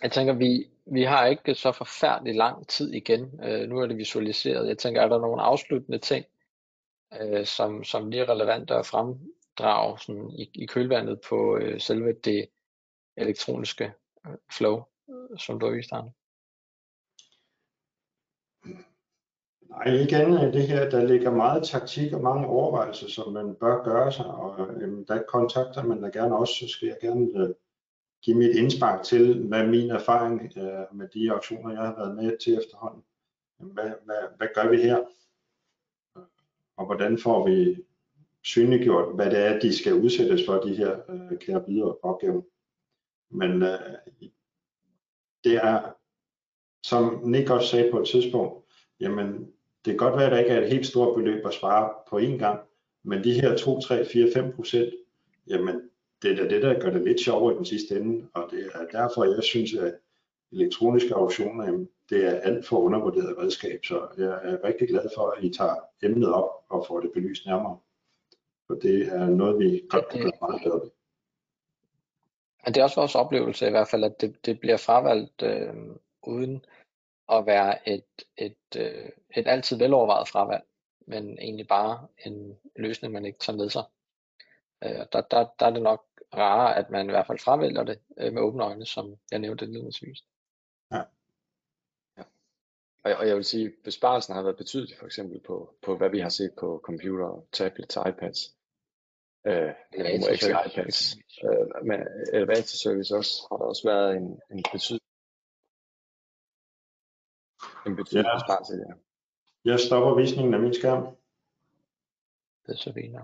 [0.03, 3.23] Jeg tænker, vi, vi har ikke så forfærdelig lang tid igen.
[3.23, 4.69] Uh, nu er det visualiseret.
[4.69, 6.27] Jeg tænker, er der nogle afsluttende ting,
[7.21, 12.13] uh, som, som lige er relevante at fremdrage sådan i, i kølvandet på uh, selve
[12.13, 12.49] det
[13.17, 13.93] elektroniske
[14.57, 14.83] flow,
[15.39, 16.13] som du har vist, Arne?
[19.73, 23.85] Nej, igen end det her, der ligger meget taktik og mange overvejelser, som man bør
[23.85, 27.55] gøre sig, og øhm, der kontakter man da gerne også, så skal jeg gerne øh,
[28.23, 32.39] give mit indspark til, hvad min erfaring øh, med de auktioner, jeg har været med
[32.39, 33.03] til efterhånden.
[33.59, 34.99] Hvad, hvad, hvad gør vi her?
[36.17, 36.23] Øh,
[36.77, 37.85] og hvordan får vi
[38.43, 42.43] synliggjort, hvad det er, de skal udsættes for, de her øh, kære videre opgaver.
[43.31, 43.79] Men øh,
[45.45, 45.93] det er,
[46.85, 48.65] som Nick også sagde på et tidspunkt,
[49.01, 49.52] jamen
[49.85, 52.19] det kan godt være, at der ikke er et helt stort beløb at spare på
[52.19, 52.61] én gang,
[53.03, 54.95] men de her 2, 3, 4, 5 procent,
[55.49, 55.91] jamen
[56.23, 58.87] det er det, der gør det lidt sjovere i den sidste ende, og det er
[58.99, 59.95] derfor, jeg synes, at
[60.53, 65.31] elektroniske auktioner, jamen, det er alt for undervurderet redskab, så jeg er rigtig glad for,
[65.31, 67.79] at I tager emnet op og får det belyst nærmere.
[68.67, 70.91] For det er noget, vi godt kan gøre meget bedre ved.
[72.65, 75.75] Men det er også vores oplevelse i hvert fald, at det, det bliver fravalgt øh,
[76.23, 76.65] uden
[77.29, 78.05] at være et,
[78.37, 80.65] et, øh, et altid velovervejet fravalg,
[81.07, 83.85] men egentlig bare en løsning, man ikke tager med sig.
[84.85, 86.05] Øh, der, der, der er det nok
[86.35, 89.65] rarere, at man i hvert fald fravælger det øh, med åbne øjne, som jeg nævnte
[89.65, 90.19] indledningsvis.
[90.93, 91.03] Ja.
[92.19, 92.23] ja.
[93.05, 96.19] Og, og jeg vil sige, besparelsen har været betydelig for eksempel på, på hvad vi
[96.19, 98.57] har set på computer, tablets, iPads.
[99.47, 101.17] Øh, eller iPads.
[101.45, 102.01] Øh, men
[102.33, 105.02] elevator service også har der også været en, en betydelig
[107.87, 108.37] en betydelig ja.
[108.37, 108.95] besparelse der.
[109.65, 111.17] Jeg stopper visningen af min skærm.
[112.67, 113.17] Det er så fint.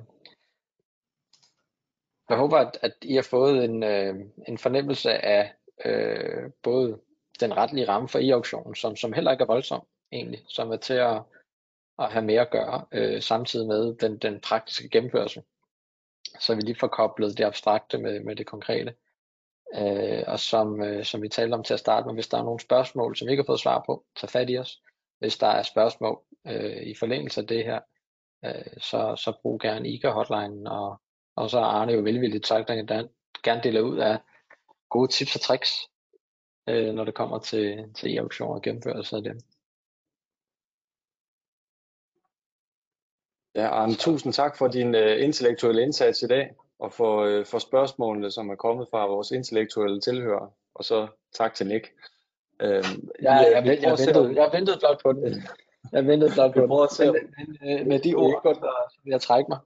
[2.28, 4.14] Jeg håber, at, at I har fået en, øh,
[4.48, 5.54] en fornemmelse af
[5.84, 7.00] øh, både
[7.40, 10.94] den retlige ramme for e-auktionen, som, som heller ikke er voldsom egentlig, som er til
[10.94, 11.22] at,
[11.98, 15.42] at have mere at gøre, øh, samtidig med den, den praktiske gennemførelse.
[16.40, 18.94] Så vi lige får koblet det abstrakte med, med det konkrete.
[19.74, 22.42] Øh, og som, øh, som vi talte om til at starte med, hvis der er
[22.42, 24.82] nogle spørgsmål, som vi ikke har fået svar på, tag fat i os.
[25.18, 27.80] Hvis der er spørgsmål øh, i forlængelse af det her,
[28.44, 31.00] øh, så, så brug gerne ICA hotline og,
[31.36, 33.08] og så er Arne jo velvilligt sagt, at han
[33.42, 34.18] gerne deler ud af
[34.88, 35.70] gode tips og tricks,
[36.68, 39.40] øh, når det kommer til, til e-auktioner og gennemførelse af dem.
[43.54, 47.58] Ja, Arne, tusind tak for din øh, intellektuelle indsats i dag og for, øh, for
[47.58, 50.54] spørgsmålene, som er kommet fra vores intellektuelle tilhører.
[50.74, 51.92] Og så tak til Nick.
[52.60, 55.42] Øhm, ja, jeg, jeg, jeg, ventede, jeg ventede blot på det.
[55.92, 56.70] Jeg ventede blot på det.
[57.04, 58.54] Men, men, øh, med de ord, der
[59.04, 59.58] vil jeg trække mig.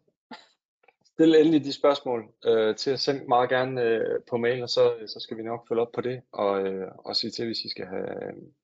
[1.04, 4.92] Stil endelig de spørgsmål øh, til at sende meget gerne øh, på mail, og så,
[5.06, 7.68] så skal vi nok følge op på det, og, øh, og sige til, hvis I
[7.68, 8.06] skal have,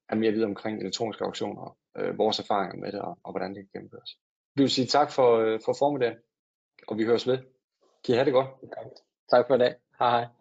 [0.08, 3.56] have mere viden omkring elektroniske auktioner, øh, vores erfaringer med det, og, og hvordan det
[3.56, 4.18] kan gennemføres.
[4.54, 6.16] Vi vil sige tak for, øh, for formiddagen,
[6.88, 7.38] og vi høres ved.
[8.08, 8.48] Kan I have det godt?
[9.30, 9.74] Tak for i dag.
[9.98, 10.37] Hej hej.